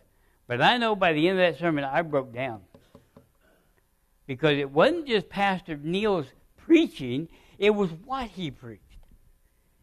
[0.47, 2.63] But I know by the end of that sermon, I broke down.
[4.29, 6.27] Because it wasn't just Pastor Neil's
[6.59, 8.83] preaching, it was what he preached.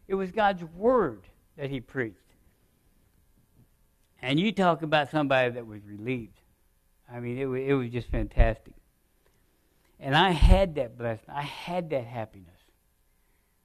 [0.07, 1.23] It was God's Word
[1.57, 2.19] that he preached.
[4.21, 6.39] And you talk about somebody that was relieved.
[7.11, 8.75] I mean, it, it was just fantastic.
[9.99, 11.25] And I had that blessing.
[11.27, 12.49] I had that happiness.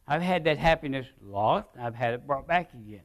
[0.09, 1.69] I've had that happiness lost.
[1.79, 3.03] I've had it brought back again.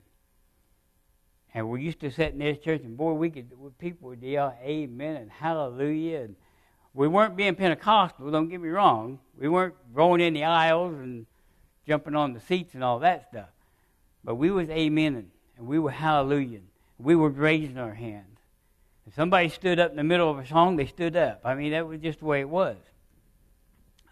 [1.53, 4.57] And we used to sit in this church, and boy, we could people would yell
[4.61, 6.35] "Amen" and "Hallelujah," and
[6.95, 8.31] we weren't being Pentecostal.
[8.31, 9.19] Don't get me wrong.
[9.37, 11.25] We weren't rolling in the aisles and
[11.85, 13.49] jumping on the seats and all that stuff.
[14.23, 16.61] But we was "Amen" and we were "Hallelujah."
[16.97, 18.39] We were raising our hands.
[19.05, 21.41] If somebody stood up in the middle of a song, they stood up.
[21.43, 22.77] I mean, that was just the way it was.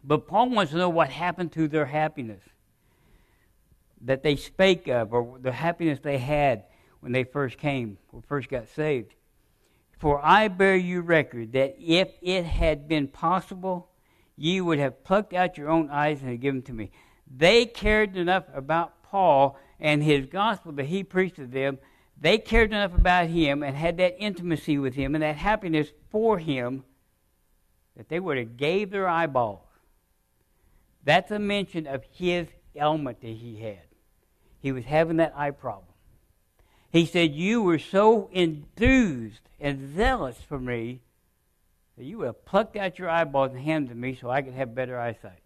[0.04, 2.44] But Paul wants to know what happened to their happiness
[4.02, 6.66] that they spake of, or the happiness they had
[7.00, 9.16] when they first came, or first got saved.
[10.04, 13.88] For I bear you record that if it had been possible,
[14.36, 16.92] ye would have plucked out your own eyes and given them to me.
[17.26, 21.80] They cared enough about Paul and his gospel that he preached to them
[22.20, 26.38] they cared enough about him and had that intimacy with him and that happiness for
[26.38, 26.84] him
[27.96, 29.70] that they would have gave their eyeballs.
[31.06, 33.84] That's a mention of his ailment that he had.
[34.60, 35.93] He was having that eye problem.
[36.94, 41.02] He said, You were so enthused and zealous for me
[41.98, 44.44] that you would have plucked out your eyeballs and handed them to me so I
[44.44, 45.42] could have better eyesight.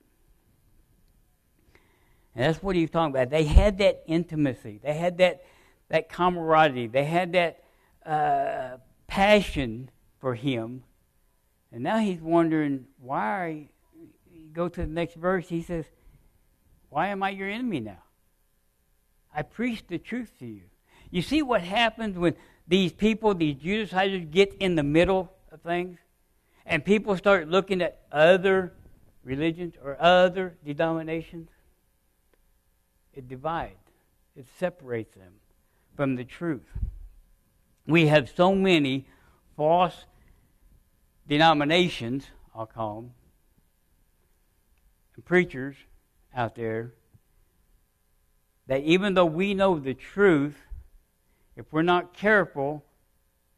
[2.36, 3.30] And that's what he's talking about.
[3.30, 4.82] They had that intimacy.
[4.84, 5.46] They had that
[5.88, 6.88] that camaraderie.
[6.88, 7.64] They had that
[8.06, 8.78] uh,
[9.08, 9.90] passion
[10.20, 10.84] for him.
[11.72, 13.70] And now he's wondering why.
[14.30, 15.48] You go to the next verse.
[15.48, 15.86] He says,
[16.90, 18.04] Why am I your enemy now?
[19.34, 20.64] I preached the truth to you.
[21.10, 22.36] You see what happens when
[22.68, 26.00] these people, these Judaizers, get in the middle of things?
[26.66, 28.74] And people start looking at other
[29.24, 31.50] religions or other denominations?
[33.14, 33.74] It divides,
[34.36, 35.34] it separates them
[35.96, 36.68] from the truth.
[37.88, 39.08] We have so many
[39.56, 40.06] false
[41.28, 43.12] denominations, I'll call them,
[45.16, 45.76] and preachers
[46.36, 46.94] out there
[48.68, 50.56] that even though we know the truth,
[51.58, 52.86] if we're not careful,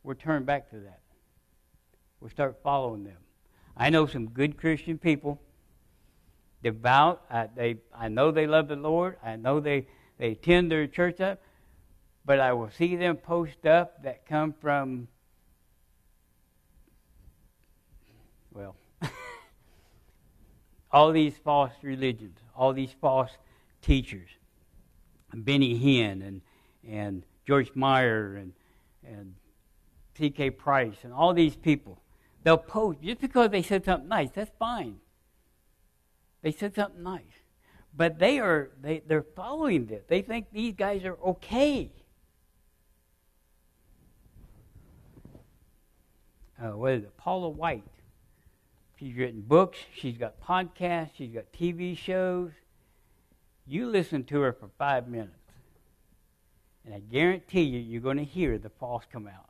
[0.01, 1.01] we'll turn back to that.
[2.19, 3.17] We'll start following them.
[3.77, 5.39] I know some good Christian people,
[6.63, 7.21] devout.
[7.29, 9.17] I, they, I know they love the Lord.
[9.23, 9.85] I know they,
[10.17, 11.39] they attend their church up
[12.29, 15.07] but I will see them post up that come from,
[18.53, 18.75] well,
[20.91, 23.31] all these false religions, all these false
[23.81, 24.29] teachers.
[25.33, 26.41] Benny Hinn and,
[26.87, 28.53] and Joyce Meyer and,
[29.05, 29.35] and
[30.15, 30.51] T.K.
[30.51, 32.01] Price and all these people.
[32.43, 34.97] They'll post, just because they said something nice, that's fine.
[36.41, 37.23] They said something nice.
[37.95, 40.03] But they are, they, they're following this.
[40.07, 41.91] They think these guys are okay.
[46.61, 47.83] uh, what is it, Paula White.
[48.97, 52.51] She's written books, she's got podcasts, she's got TV shows.
[53.65, 55.38] You listen to her for five minutes,
[56.89, 59.49] And I guarantee you, you're going to hear the false come out.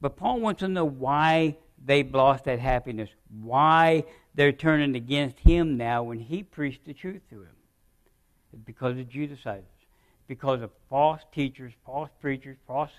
[0.00, 3.08] But Paul wants to know why they've lost that happiness,
[3.40, 4.02] why
[4.34, 7.54] they're turning against him now when he preached the truth to him.
[8.52, 9.62] It's because of Judaizers,
[10.26, 12.90] because of false teachers, false preachers, false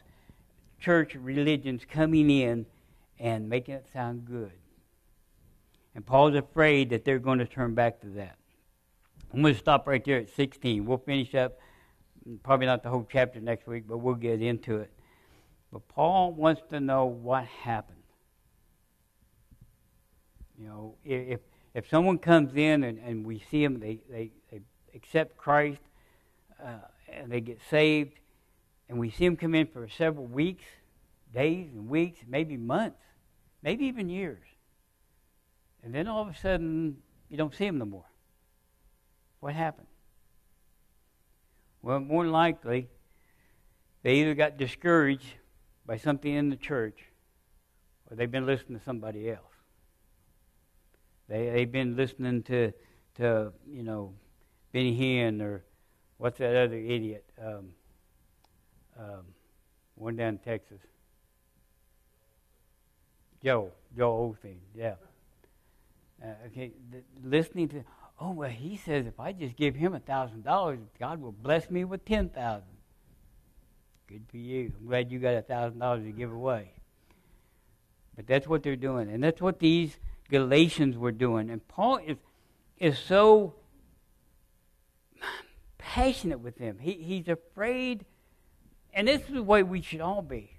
[0.79, 2.65] church religions coming in
[3.19, 4.53] and making it sound good.
[5.93, 8.37] And Paul's afraid that they're going to turn back to that.
[9.33, 10.85] I'm going to stop right there at 16.
[10.85, 11.59] We'll finish up,
[12.43, 14.91] probably not the whole chapter next week, but we'll get into it.
[15.71, 17.97] But Paul wants to know what happened.
[20.57, 21.41] You know, if
[21.75, 24.61] if someone comes in and, and we see them, they, they, they
[24.95, 25.81] accept Christ
[26.63, 26.77] uh,
[27.11, 28.13] and they get saved,
[28.87, 30.63] and we see them come in for several weeks,
[31.33, 33.01] days and weeks, maybe months,
[33.61, 34.45] maybe even years.
[35.83, 36.95] And then all of a sudden,
[37.29, 38.09] you don't see them no more.
[39.41, 39.87] What happened?
[41.85, 42.89] Well, more likely,
[44.01, 45.35] they either got discouraged
[45.85, 46.97] by something in the church
[48.09, 49.53] or they've been listening to somebody else.
[51.29, 52.73] They, they've been listening to,
[53.17, 54.15] to, you know,
[54.73, 55.63] Benny Hinn or
[56.17, 57.23] what's that other idiot?
[57.39, 57.67] Um,
[58.97, 59.25] um,
[59.93, 60.81] one down in Texas.
[63.43, 64.95] Joe, Joe Osteen, yeah.
[66.19, 67.83] Uh, okay, th- listening to,
[68.19, 71.69] oh well, he says if I just give him a thousand dollars, God will bless
[71.69, 72.63] me with ten thousand.
[74.07, 74.71] Good for you.
[74.79, 76.71] I'm glad you got a thousand dollars to give away.
[78.15, 79.97] But that's what they're doing, and that's what these
[80.29, 81.49] Galatians were doing.
[81.49, 82.17] And Paul is
[82.77, 83.55] is so
[85.77, 86.77] passionate with them.
[86.79, 88.05] He, he's afraid,
[88.93, 90.51] and this is the way we should all be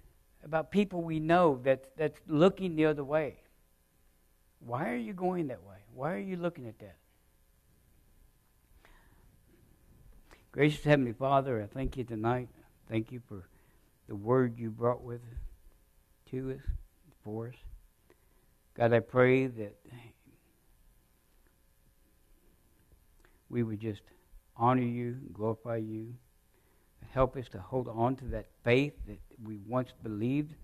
[0.44, 3.36] about people we know that that's looking the other way.
[4.60, 5.76] Why are you going that way?
[5.94, 6.96] Why are you looking at that?
[10.56, 12.48] Gracious Heavenly Father, I thank you tonight.
[12.88, 13.46] Thank you for
[14.08, 15.20] the word you brought with
[16.30, 16.72] to us,
[17.22, 17.54] for us.
[18.74, 19.76] God, I pray that
[23.50, 24.00] we would just
[24.56, 26.14] honor you, glorify you,
[27.10, 30.54] help us to hold on to that faith that we once believed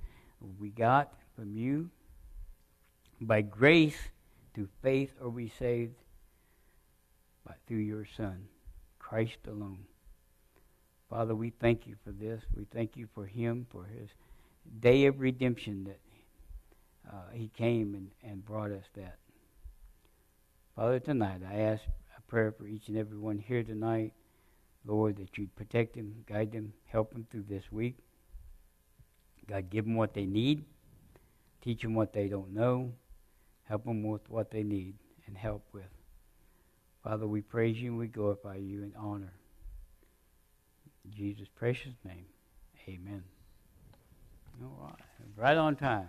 [0.58, 1.90] we got from you.
[3.20, 3.98] By grace,
[4.54, 5.96] through faith, are we saved,
[7.46, 8.46] but through your Son,
[9.12, 9.84] Christ alone.
[11.10, 12.40] Father, we thank you for this.
[12.56, 14.08] We thank you for him, for his
[14.80, 16.00] day of redemption that
[17.12, 19.18] uh, he came and, and brought us that.
[20.74, 21.82] Father, tonight I ask
[22.16, 24.14] a prayer for each and every one here tonight.
[24.86, 27.98] Lord, that you'd protect them, guide them, help them through this week.
[29.46, 30.64] God, give them what they need,
[31.60, 32.94] teach them what they don't know,
[33.64, 34.94] help them with what they need
[35.26, 35.84] and help with.
[37.02, 39.32] Father, we praise you and we glorify you and honor.
[41.04, 42.26] In Jesus' precious name,
[42.88, 43.24] amen.
[44.62, 44.94] All right,
[45.36, 46.08] right on time.